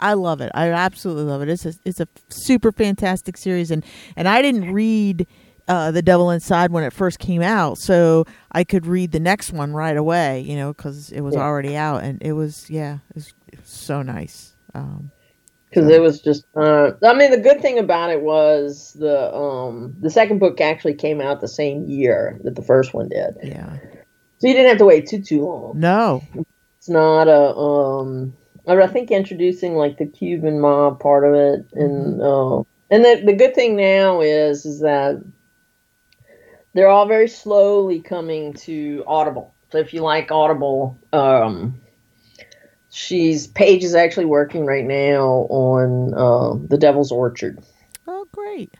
[0.00, 0.50] I love it.
[0.54, 1.48] I absolutely love it.
[1.48, 3.84] It's a it's a super fantastic series and
[4.16, 5.26] and I didn't read
[5.66, 9.50] uh, The Devil Inside when it first came out, so I could read the next
[9.50, 11.40] one right away, you know, cuz it was Yeah.
[11.40, 14.56] already out and it was yeah, it was, it was so nice.
[14.74, 15.10] Um
[15.74, 19.94] because it was just uh, i mean the good thing about it was the um
[20.00, 23.76] the second book actually came out the same year that the first one did yeah.
[24.38, 26.22] so you didn't have to wait too too long No.
[26.78, 28.34] it's not a um
[28.66, 33.34] I think introducing like the Cuban mob part of it, and uh, and the the
[33.34, 35.22] good thing now is is that
[36.72, 39.54] they're all very slowly coming to Audible.
[39.70, 41.80] So if you like Audible, um,
[42.94, 47.62] she's Paige is actually working right now on uh, The Devil's Orchard.
[48.06, 48.72] Oh, great.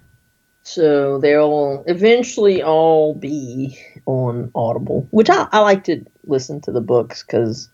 [0.63, 6.81] So they'll eventually all be on Audible, which I, I like to listen to the
[6.81, 7.69] books because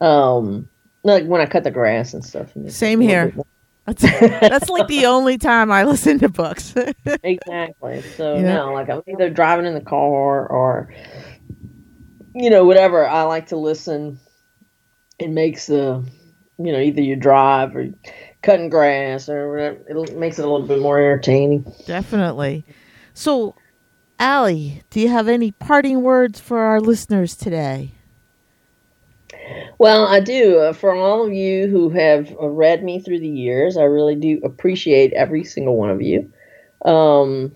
[0.00, 0.68] Um,
[1.04, 2.52] like when I cut the grass and stuff.
[2.68, 3.34] Same here.
[3.84, 6.72] That's, that's like the only time I listen to books.
[7.24, 8.00] exactly.
[8.16, 8.42] So yeah.
[8.42, 10.94] no, like I'm either driving in the car or
[12.32, 13.04] you know whatever.
[13.04, 14.20] I like to listen.
[15.18, 16.04] It makes the
[16.58, 17.88] you know either you drive or
[18.42, 19.84] cutting grass or whatever.
[19.88, 21.72] It makes it a little bit more entertaining.
[21.86, 22.64] Definitely.
[23.14, 23.54] So,
[24.18, 27.92] Ali, do you have any parting words for our listeners today?
[29.78, 30.58] Well, I do.
[30.58, 34.14] Uh, for all of you who have uh, read me through the years, I really
[34.14, 36.32] do appreciate every single one of you.
[36.84, 37.52] Um,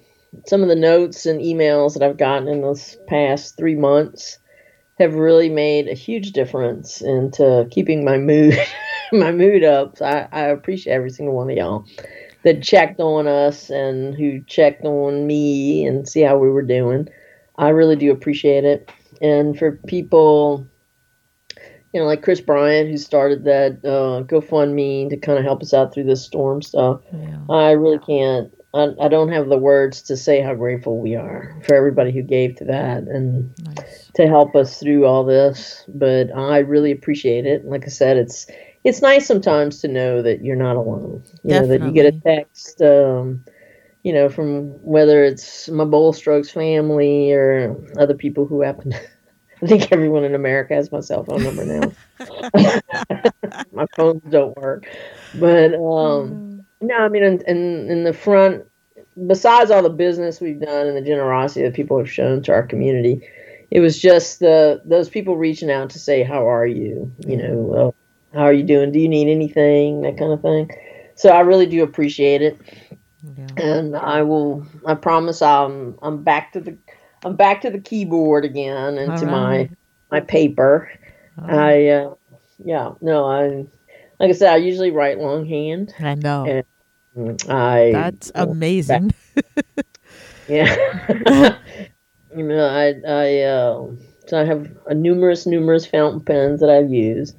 [0.46, 4.38] some of the notes and emails that I've gotten in this past three months
[4.98, 8.58] have really made a huge difference into keeping my mood
[9.12, 9.98] my mood up.
[9.98, 11.86] So I, I appreciate every single one of y'all
[12.44, 17.08] that checked on us and who checked on me and see how we were doing.
[17.56, 18.90] I really do appreciate it.
[19.20, 20.66] And for people
[21.96, 25.72] you know, like Chris Bryant, who started that uh, GoFundMe to kind of help us
[25.72, 27.00] out through this storm stuff.
[27.10, 27.38] Yeah.
[27.48, 28.52] I really can't.
[28.76, 32.22] I, I don't have the words to say how grateful we are for everybody who
[32.22, 34.10] gave to that and nice.
[34.14, 35.84] to help us through all this.
[35.88, 37.64] But I really appreciate it.
[37.64, 38.46] Like I said, it's
[38.84, 41.22] it's nice sometimes to know that you're not alone.
[41.42, 41.78] You Definitely.
[41.78, 42.82] know that you get a text.
[42.82, 43.44] Um,
[44.02, 49.00] you know, from whether it's my Bold Strokes family or other people who happen to
[49.62, 51.92] I think everyone in America has my cell phone number now.
[53.72, 54.86] my phones don't work,
[55.34, 56.45] but um, mm.
[56.80, 58.64] No, I mean, in, in in the front,
[59.26, 62.66] besides all the business we've done and the generosity that people have shown to our
[62.66, 63.26] community,
[63.70, 67.94] it was just the those people reaching out to say, "How are you?" You know,
[68.34, 68.92] how are you doing?
[68.92, 70.02] Do you need anything?
[70.02, 70.70] That kind of thing.
[71.14, 72.60] So I really do appreciate it,
[73.36, 73.46] yeah.
[73.56, 74.66] and I will.
[74.84, 76.76] I promise I'm I'm back to the
[77.24, 79.32] I'm back to the keyboard again and All to right.
[79.32, 79.70] my
[80.10, 80.90] my paper.
[81.38, 82.14] I uh,
[82.64, 83.66] yeah no I
[84.18, 85.94] like I said I usually write longhand.
[85.98, 86.62] I know.
[87.48, 89.14] I that's amazing.
[90.48, 90.76] yeah.
[92.36, 93.86] you know I I uh,
[94.26, 97.36] so I have a numerous numerous fountain pens that I've used,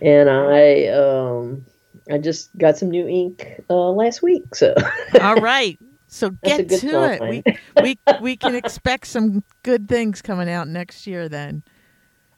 [0.00, 1.64] and I um
[2.10, 4.54] I just got some new ink uh, last week.
[4.54, 4.74] So
[5.20, 7.20] all right, so get to it.
[7.20, 7.42] We
[7.82, 11.62] we we can expect some good things coming out next year then.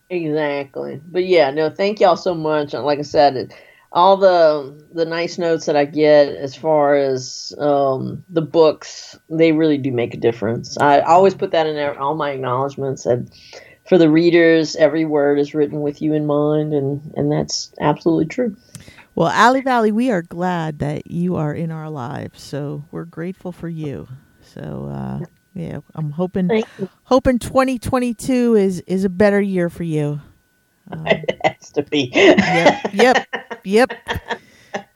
[0.09, 1.01] Exactly.
[1.07, 2.73] But yeah, no, thank y'all so much.
[2.73, 3.55] Like I said, it,
[3.93, 9.53] all the the nice notes that I get as far as um, the books, they
[9.53, 10.79] really do make a difference.
[10.79, 13.31] I always put that in there, all my acknowledgments and
[13.89, 18.27] for the readers, every word is written with you in mind and and that's absolutely
[18.27, 18.57] true.
[19.17, 22.41] Well, Ali Vali, we are glad that you are in our lives.
[22.41, 24.07] So we're grateful for you.
[24.41, 25.25] So uh,
[25.55, 26.63] yeah, I'm hoping
[27.05, 30.21] hoping 2022 is is a better year for you.
[30.91, 32.11] Um, it has to be.
[32.15, 33.27] yep, yep,
[33.65, 33.91] yep,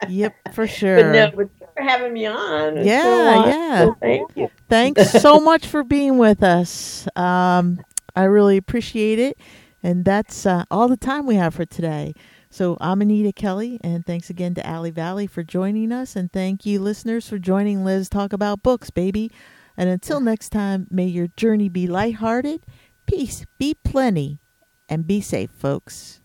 [0.07, 1.03] yep, for sure.
[1.03, 2.83] But no, but for having me on.
[2.85, 3.85] yeah, so yeah.
[3.85, 4.49] So thank you.
[4.69, 7.07] Thanks so much for being with us.
[7.15, 7.79] Um,
[8.15, 9.37] I really appreciate it,
[9.83, 12.13] and that's uh, all the time we have for today.
[12.49, 16.15] So I'm Anita Kelly, and thanks again to Ali Vali for joining us.
[16.15, 19.29] And thank you, listeners, for joining Liz talk about books, baby.
[19.75, 22.61] And until next time, may your journey be lighthearted,
[23.07, 24.39] peace be plenty,
[24.89, 26.21] and be safe, folks.